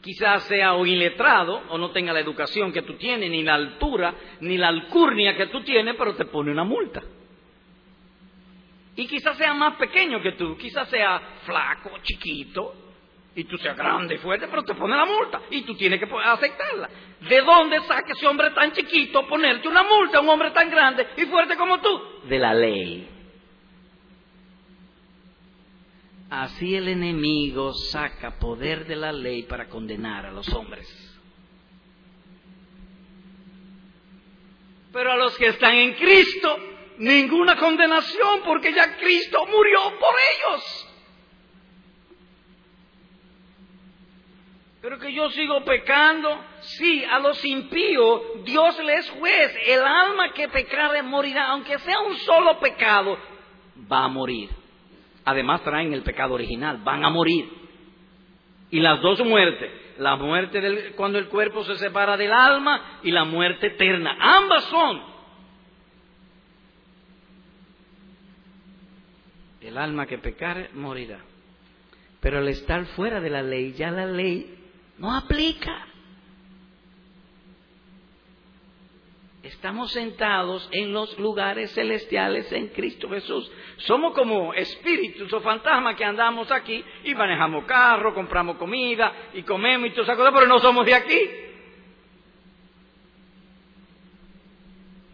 [0.00, 4.14] quizás sea o iletrado o no tenga la educación que tú tienes, ni la altura,
[4.40, 7.02] ni la alcurnia que tú tienes, pero te pone una multa.
[8.96, 12.74] Y quizás sea más pequeño que tú, quizás sea flaco, chiquito,
[13.34, 16.08] y tú seas grande y fuerte, pero te pone la multa y tú tienes que
[16.24, 16.88] aceptarla.
[17.28, 21.08] ¿De dónde saca ese hombre tan chiquito ponerte una multa a un hombre tan grande
[21.16, 22.00] y fuerte como tú?
[22.28, 23.13] De la ley.
[26.30, 30.88] Así el enemigo saca poder de la ley para condenar a los hombres.
[34.92, 36.56] Pero a los que están en Cristo,
[36.98, 40.88] ninguna condenación porque ya Cristo murió por ellos.
[44.80, 49.56] Pero que yo sigo pecando, sí, a los impíos Dios les juez.
[49.66, 53.18] El alma que pecare morirá, aunque sea un solo pecado,
[53.90, 54.50] va a morir.
[55.24, 57.48] Además traen el pecado original, van a morir.
[58.70, 63.10] Y las dos muertes, la muerte del, cuando el cuerpo se separa del alma y
[63.10, 65.14] la muerte eterna, ambas son.
[69.60, 71.20] El alma que pecare morirá.
[72.20, 74.58] Pero al estar fuera de la ley, ya la ley
[74.98, 75.86] no aplica.
[79.44, 83.52] Estamos sentados en los lugares celestiales en Cristo Jesús.
[83.76, 89.88] Somos como espíritus o fantasmas que andamos aquí y manejamos carro, compramos comida y comemos
[89.88, 91.20] y todas esas cosas, pero no somos de aquí.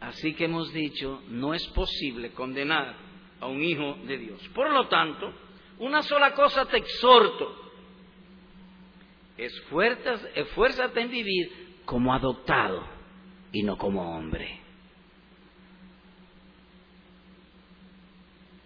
[0.01, 2.95] Así que hemos dicho, no es posible condenar
[3.41, 4.49] a un hijo de Dios.
[4.55, 5.35] Por lo tanto,
[5.81, 7.73] una sola cosa te exhorto.
[9.37, 13.00] Esfuérzate en vivir como adoptado
[13.53, 14.61] y no como hombre.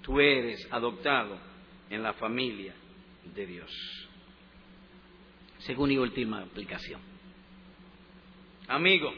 [0.02, 1.38] Tú eres adoptado
[1.88, 2.74] en la familia
[3.34, 3.70] de Dios.
[5.58, 7.00] Segunda y última aplicación.
[8.68, 9.12] Amigo,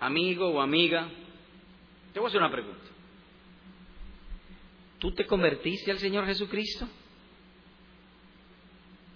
[0.00, 1.08] amigo o amiga,
[2.12, 2.80] te voy a hacer una pregunta.
[4.98, 6.88] ¿Tú te convertiste al Señor Jesucristo?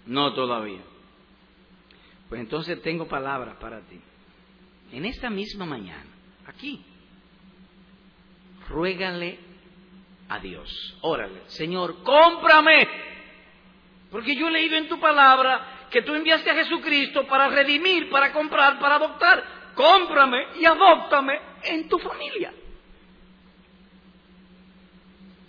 [0.07, 0.93] No todavía.
[2.29, 4.01] Pues entonces tengo palabras para ti.
[4.93, 6.11] En esta misma mañana,
[6.47, 6.85] aquí,
[8.68, 9.39] ruégale
[10.29, 12.89] a Dios, órale, Señor, cómprame.
[14.11, 18.33] Porque yo he leído en tu palabra que tú enviaste a Jesucristo para redimir, para
[18.33, 22.53] comprar, para adoptar cómprame y adóptame en tu familia.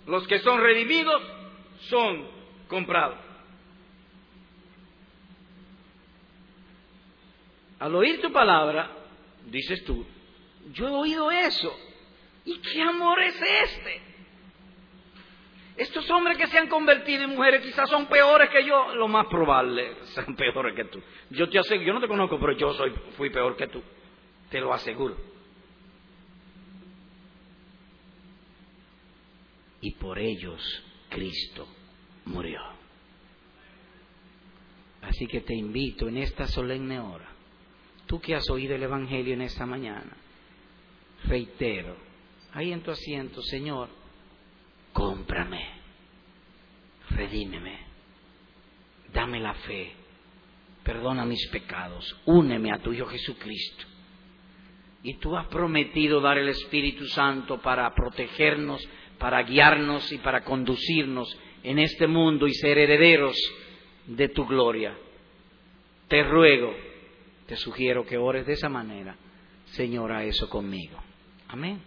[0.06, 1.22] Los que son redimidos
[1.88, 2.28] son
[2.68, 3.18] comprados.
[7.78, 8.90] Al oír tu palabra,
[9.46, 10.06] dices tú,
[10.72, 11.74] yo he oído eso.
[12.44, 14.00] ¿Y qué amor es este?
[15.76, 19.26] Estos hombres que se han convertido en mujeres quizás son peores que yo, lo más
[19.26, 21.02] probable, son peores que tú.
[21.30, 23.82] Yo te aseguro, yo no te conozco, pero yo soy, fui peor que tú
[24.50, 25.16] te lo aseguro.
[29.80, 31.68] Y por ellos Cristo
[32.24, 32.60] murió.
[35.02, 37.28] Así que te invito en esta solemne hora,
[38.06, 40.16] tú que has oído el Evangelio en esta mañana,
[41.24, 41.96] reitero,
[42.52, 43.88] ahí en tu asiento, Señor,
[44.92, 45.68] cómprame,
[47.10, 47.80] redímeme,
[49.12, 49.92] dame la fe,
[50.82, 53.86] perdona mis pecados, úneme a tu Hijo Jesucristo
[55.06, 58.84] y tú has prometido dar el Espíritu Santo para protegernos,
[59.18, 63.36] para guiarnos y para conducirnos en este mundo y ser herederos
[64.06, 64.98] de tu gloria.
[66.08, 66.74] Te ruego,
[67.46, 69.16] te sugiero que ores de esa manera.
[69.72, 70.98] Señora, eso conmigo.
[71.48, 71.80] Amén.